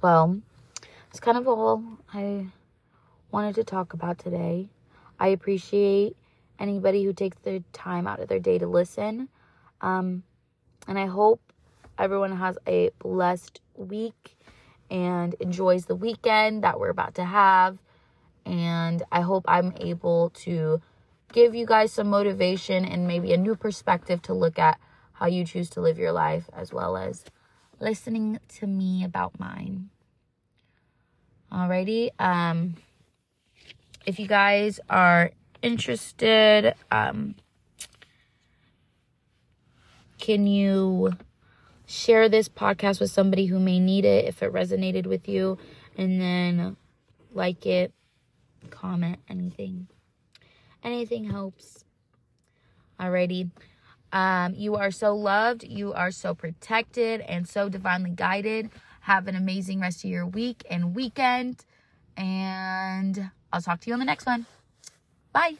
Well, 0.00 0.40
it's 1.10 1.20
kind 1.20 1.36
of 1.36 1.48
all 1.48 1.82
I 2.12 2.46
wanted 3.30 3.56
to 3.56 3.64
talk 3.64 3.92
about 3.92 4.18
today. 4.18 4.68
I 5.22 5.28
appreciate 5.28 6.16
anybody 6.58 7.04
who 7.04 7.12
takes 7.12 7.36
their 7.38 7.60
time 7.72 8.08
out 8.08 8.18
of 8.18 8.28
their 8.28 8.40
day 8.40 8.58
to 8.58 8.66
listen. 8.66 9.28
Um, 9.80 10.24
and 10.88 10.98
I 10.98 11.06
hope 11.06 11.40
everyone 11.96 12.36
has 12.36 12.58
a 12.66 12.90
blessed 12.98 13.60
week 13.76 14.36
and 14.90 15.34
enjoys 15.34 15.86
the 15.86 15.94
weekend 15.94 16.64
that 16.64 16.80
we're 16.80 16.88
about 16.88 17.14
to 17.14 17.24
have. 17.24 17.78
And 18.44 19.04
I 19.12 19.20
hope 19.20 19.44
I'm 19.46 19.72
able 19.80 20.30
to 20.40 20.82
give 21.32 21.54
you 21.54 21.66
guys 21.66 21.92
some 21.92 22.08
motivation 22.08 22.84
and 22.84 23.06
maybe 23.06 23.32
a 23.32 23.36
new 23.36 23.54
perspective 23.54 24.22
to 24.22 24.34
look 24.34 24.58
at 24.58 24.80
how 25.12 25.26
you 25.26 25.44
choose 25.44 25.70
to 25.70 25.80
live 25.80 25.98
your 25.98 26.10
life, 26.10 26.50
as 26.52 26.72
well 26.72 26.96
as 26.96 27.24
listening 27.78 28.40
to 28.58 28.66
me 28.66 29.04
about 29.04 29.38
mine. 29.38 29.90
Alrighty. 31.52 32.10
Um, 32.18 32.74
if 34.06 34.18
you 34.18 34.26
guys 34.26 34.80
are 34.90 35.30
interested, 35.62 36.74
um, 36.90 37.34
can 40.18 40.46
you 40.46 41.12
share 41.86 42.28
this 42.28 42.48
podcast 42.48 43.00
with 43.00 43.10
somebody 43.10 43.46
who 43.46 43.58
may 43.58 43.78
need 43.78 44.04
it 44.04 44.24
if 44.26 44.42
it 44.42 44.52
resonated 44.52 45.06
with 45.06 45.28
you? 45.28 45.58
And 45.96 46.20
then 46.20 46.76
like 47.32 47.66
it, 47.66 47.92
comment, 48.70 49.18
anything. 49.28 49.88
Anything 50.82 51.24
helps. 51.24 51.84
Alrighty. 52.98 53.50
Um, 54.12 54.54
you 54.54 54.76
are 54.76 54.90
so 54.90 55.14
loved. 55.16 55.64
You 55.64 55.92
are 55.92 56.10
so 56.10 56.34
protected 56.34 57.20
and 57.22 57.48
so 57.48 57.68
divinely 57.68 58.10
guided. 58.10 58.70
Have 59.00 59.26
an 59.26 59.36
amazing 59.36 59.80
rest 59.80 60.04
of 60.04 60.10
your 60.10 60.26
week 60.26 60.64
and 60.68 60.94
weekend. 60.94 61.64
And 62.16 63.30
I'll 63.52 63.62
talk 63.62 63.80
to 63.80 63.88
you 63.88 63.94
on 63.94 64.00
the 64.00 64.06
next 64.06 64.26
one. 64.26 64.46
Bye. 65.32 65.56